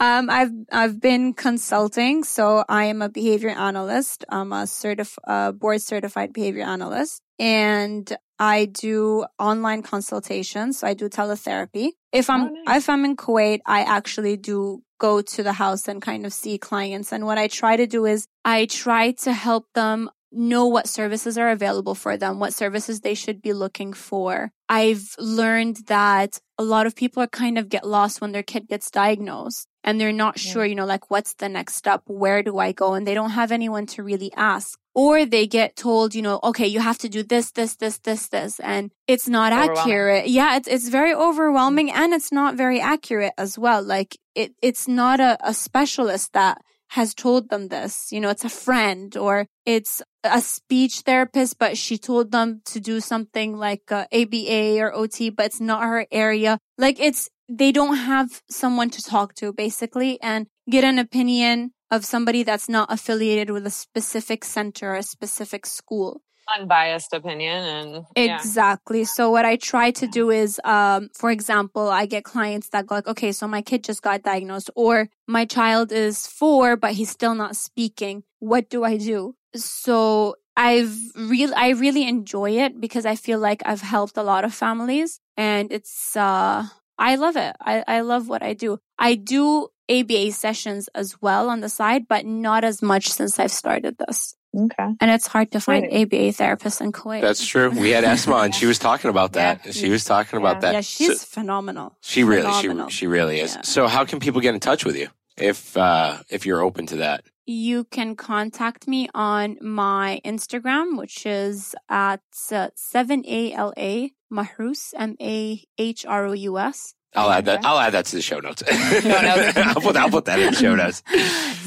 [0.00, 4.24] Um, I've I've been consulting, so I am a behavior analyst.
[4.28, 10.78] I'm a certif- uh, board certified behavior analyst, and I do online consultations.
[10.78, 11.88] So I do teletherapy.
[12.12, 12.82] If I'm Oh, nice.
[12.84, 16.58] if I'm in Kuwait, I actually do go to the house and kind of see
[16.58, 17.12] clients.
[17.12, 21.36] And what I try to do is I try to help them know what services
[21.36, 24.52] are available for them, what services they should be looking for.
[24.68, 28.68] I've learned that a lot of people are kind of get lost when their kid
[28.68, 30.52] gets diagnosed and they're not Yeah.
[30.52, 32.02] sure, you know, like what's the next step?
[32.06, 32.94] Where do I go?
[32.94, 34.78] And they don't have anyone to really ask.
[34.94, 38.28] Or they get told, you know, okay, you have to do this, this, this, this,
[38.28, 40.28] this, and it's not accurate.
[40.28, 41.22] Yeah, it's it's very mm-hmm.
[41.22, 43.82] overwhelming and it's not very accurate as well.
[43.82, 46.58] Like it it's not a, a specialist that
[46.88, 48.10] has told them this.
[48.10, 52.80] You know, it's a friend or it's a speech therapist, but she told them to
[52.80, 56.58] do something like uh, ABA or OT, but it's not her area.
[56.76, 62.04] Like it's, they don't have someone to talk to basically and get an opinion of
[62.04, 66.20] somebody that's not affiliated with a specific center or a specific school.
[66.56, 68.36] Unbiased opinion and yeah.
[68.36, 69.04] Exactly.
[69.04, 72.96] So what I try to do is, um, for example, I get clients that go
[72.96, 77.10] like, okay, so my kid just got diagnosed or my child is four, but he's
[77.10, 78.24] still not speaking.
[78.38, 79.34] What do I do?
[79.54, 84.44] So I've real, I really enjoy it because I feel like I've helped a lot
[84.44, 86.66] of families and it's, uh,
[86.98, 87.54] I love it.
[87.60, 88.78] I, I love what I do.
[88.98, 93.52] I do ABA sessions as well on the side, but not as much since I've
[93.52, 94.34] started this.
[94.56, 94.88] Okay.
[95.00, 96.02] And it's hard to find Right.
[96.02, 97.20] ABA therapists in Kuwait.
[97.20, 97.70] That's true.
[97.70, 99.60] We had Esma and she was talking about that.
[99.66, 99.72] Yeah.
[99.72, 100.60] She was talking about Yeah.
[100.60, 100.72] that.
[100.74, 101.96] Yeah, she's So- phenomenal.
[102.00, 102.88] she really, she, phenomenal.
[102.88, 103.54] she really is.
[103.54, 103.62] Yeah.
[103.62, 106.96] So, how can people get in touch with you if uh, if you're open to
[106.96, 107.24] that?
[107.46, 112.20] You can contact me on my Instagram, which is at
[112.52, 116.94] uh, 7ALA Mahrous, M A H R O U S.
[117.16, 117.64] I'll add that.
[117.64, 118.62] I'll add that to the show notes.
[118.70, 118.72] notes.
[119.56, 121.02] I'll put I'll put that in the show notes.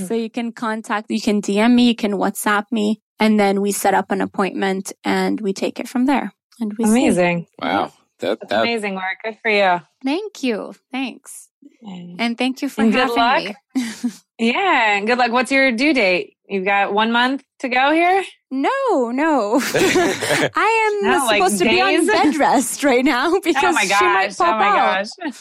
[0.08, 3.72] So you can contact, you can DM me, you can WhatsApp me, and then we
[3.72, 6.34] set up an appointment and we take it from there.
[6.60, 6.92] And we see.
[6.92, 7.48] Amazing.
[7.62, 9.18] Wow, that That's that amazing work.
[9.24, 9.82] Good for you.
[10.04, 10.74] Thank you.
[10.92, 11.50] Thanks.
[11.84, 13.56] And thank you for And good having luck.
[13.76, 14.12] me.
[14.40, 15.32] Yeah, and good luck.
[15.32, 16.36] What's your due date?
[16.48, 18.24] You've got one month to go here.
[18.54, 19.60] No, no.
[19.74, 23.84] I am No, like supposed to be on bed rest right now because oh my
[23.86, 25.08] she might oh pop Oh my out.
[25.24, 25.32] gosh!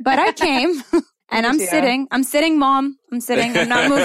[0.00, 0.82] But I came
[1.30, 1.66] and I'm Yeah.
[1.66, 2.08] sitting.
[2.10, 2.98] I'm sitting, mom.
[3.10, 3.56] I'm sitting.
[3.56, 4.04] I'm not moving.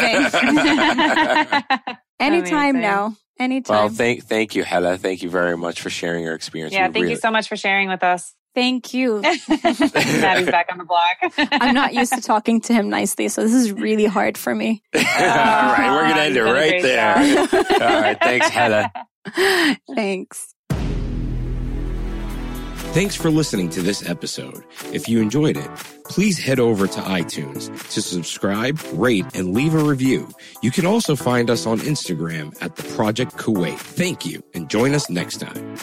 [2.20, 2.82] Anytime Amazing.
[2.82, 3.16] now.
[3.39, 3.76] Anytime.
[3.76, 4.97] well, thank thank you, Hala.
[4.97, 6.74] Thank you very much for sharing your experience.
[6.74, 8.34] yeah, We thank really- you so much for sharing with us.
[8.56, 9.22] Thank you.
[9.22, 11.34] Mahdi's back on the block.
[11.38, 14.84] I'm not used to talking to him nicely, so this is really hard for me.
[14.95, 17.16] All right, we're gonna end it You've done a right there.
[17.82, 18.91] All right, thanks, Hala.
[19.95, 20.54] Thanks.
[22.93, 24.64] Thanks for listening to this episode.
[24.91, 25.70] If you enjoyed it,
[26.06, 30.30] please head over to iTunes to subscribe, rate, and leave a review.
[30.62, 33.80] You can also find us on Instagram at the Project Kuwait.
[33.80, 35.76] Thank you and join us next time.